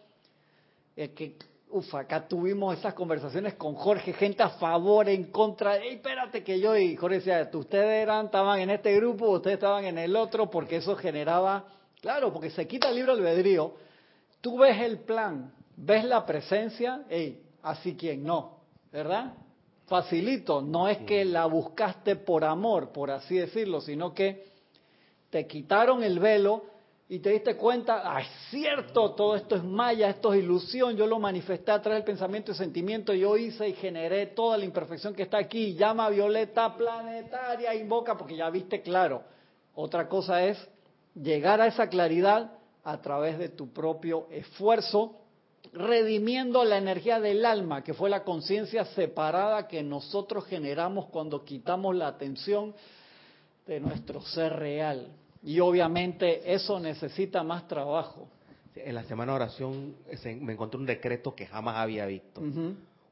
[0.96, 1.38] eh, que
[1.74, 5.78] Uf, acá tuvimos esas conversaciones con Jorge, gente a favor, en contra.
[5.78, 9.86] Ey, espérate que yo y Jorge decía, ustedes eran, estaban en este grupo, ustedes estaban
[9.86, 11.64] en el otro, porque eso generaba,
[12.02, 13.74] claro, porque se quita el libro albedrío.
[14.42, 18.58] Tú ves el plan, ves la presencia, ey, así quien no,
[18.92, 19.34] ¿verdad?
[19.86, 24.46] Facilito, no es que la buscaste por amor, por así decirlo, sino que
[25.30, 26.66] te quitaron el velo
[27.08, 31.06] y te diste cuenta, ah, es cierto, todo esto es maya, esto es ilusión, yo
[31.06, 35.14] lo manifesté a través del pensamiento y sentimiento, yo hice y generé toda la imperfección
[35.14, 39.24] que está aquí, llama violeta planetaria, invoca, porque ya viste claro.
[39.76, 40.58] Otra cosa es
[41.14, 42.52] llegar a esa claridad
[42.84, 45.16] a través de tu propio esfuerzo,
[45.74, 51.96] redimiendo la energía del alma, que fue la conciencia separada que nosotros generamos cuando quitamos
[51.96, 52.74] la atención
[53.68, 55.08] de nuestro ser real.
[55.44, 58.28] Y obviamente eso necesita más trabajo.
[58.76, 59.96] En la semana de oración
[60.42, 62.42] me encontré un decreto que jamás había visto.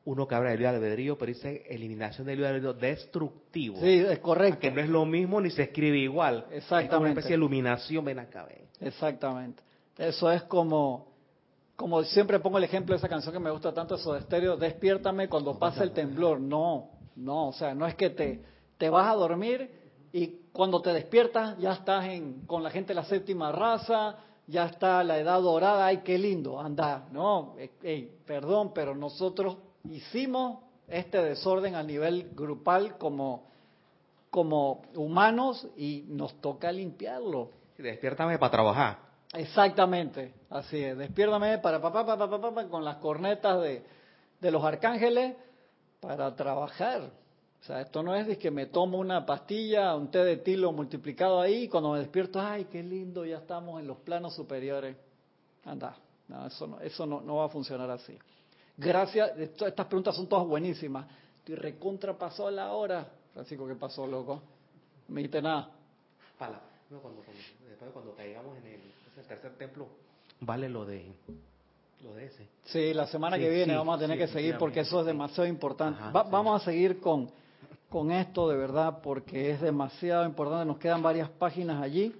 [0.05, 3.79] Uno que habla del libre albedrío, pero dice eliminación del libre albedrío destructivo.
[3.79, 4.59] Sí, es correcto.
[4.59, 6.45] Que no es lo mismo ni se escribe igual.
[6.51, 6.95] Exactamente.
[6.95, 8.68] Es una especie de iluminación, ven acá, ven.
[8.79, 9.63] Exactamente.
[9.97, 11.07] Eso es como,
[11.75, 14.55] como siempre pongo el ejemplo de esa canción que me gusta tanto, eso de estéreo,
[14.57, 16.39] despiértame cuando pasa el temblor.
[16.39, 18.41] No, no, o sea, no es que te,
[18.77, 19.69] te vas a dormir
[20.13, 24.65] y cuando te despiertas ya estás en, con la gente de la séptima raza, ya
[24.65, 27.55] está la edad dorada, ay, qué lindo, anda, no,
[28.25, 33.43] perdón, pero nosotros hicimos este desorden a nivel grupal como,
[34.31, 37.51] como humanos y nos toca limpiarlo.
[37.81, 38.97] Despiértame para trabajar.
[39.33, 43.85] Exactamente, así es, despiértame para papá, papá, papá, con las cornetas de,
[44.41, 45.35] de los arcángeles
[45.99, 47.01] para trabajar.
[47.61, 50.71] O sea, esto no es de que me tomo una pastilla, un té de tilo
[50.71, 54.95] multiplicado ahí y cuando me despierto, ay, qué lindo, ya estamos en los planos superiores.
[55.65, 55.95] Anda,
[56.27, 58.17] no, eso no, eso no, no va a funcionar así.
[58.77, 61.05] Gracias, estas preguntas son todas buenísimas.
[61.39, 63.07] Estoy recontra pasó la hora.
[63.33, 64.41] Francisco, ¿qué pasó, loco?
[65.07, 65.69] No me dijiste nada.
[66.89, 67.21] Pala, cuando,
[67.67, 68.81] después cuando caigamos en el,
[69.17, 69.87] el tercer templo,
[70.41, 71.05] vale lo de
[72.03, 72.47] lo de ese.
[72.65, 76.01] Sí, la semana que viene vamos a tener que seguir porque eso es demasiado importante.
[76.11, 77.29] vamos a seguir con
[77.89, 80.65] con esto de verdad porque es demasiado importante.
[80.65, 82.15] Nos quedan varias páginas allí.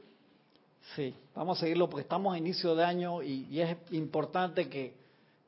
[0.96, 4.98] Sí, vamos a seguirlo porque estamos a inicio de año y, es importante que,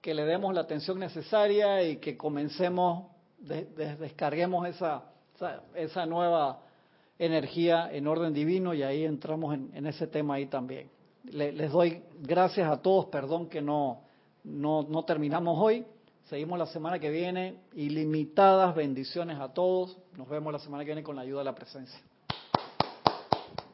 [0.03, 3.07] le demos la atención necesaria y que comencemos,
[3.39, 5.03] descarguemos esa,
[5.73, 6.59] esa, nueva
[7.21, 10.89] energía en orden divino y ahí entramos en, ese tema ahí también.
[11.23, 14.01] les doy gracias a todos, perdón que no,
[14.43, 15.85] no, no terminamos hoy.
[16.25, 17.59] Seguimos la semana que viene.
[17.73, 19.97] Ilimitadas bendiciones a todos.
[20.17, 21.99] Nos vemos la semana que viene con la ayuda de la presencia.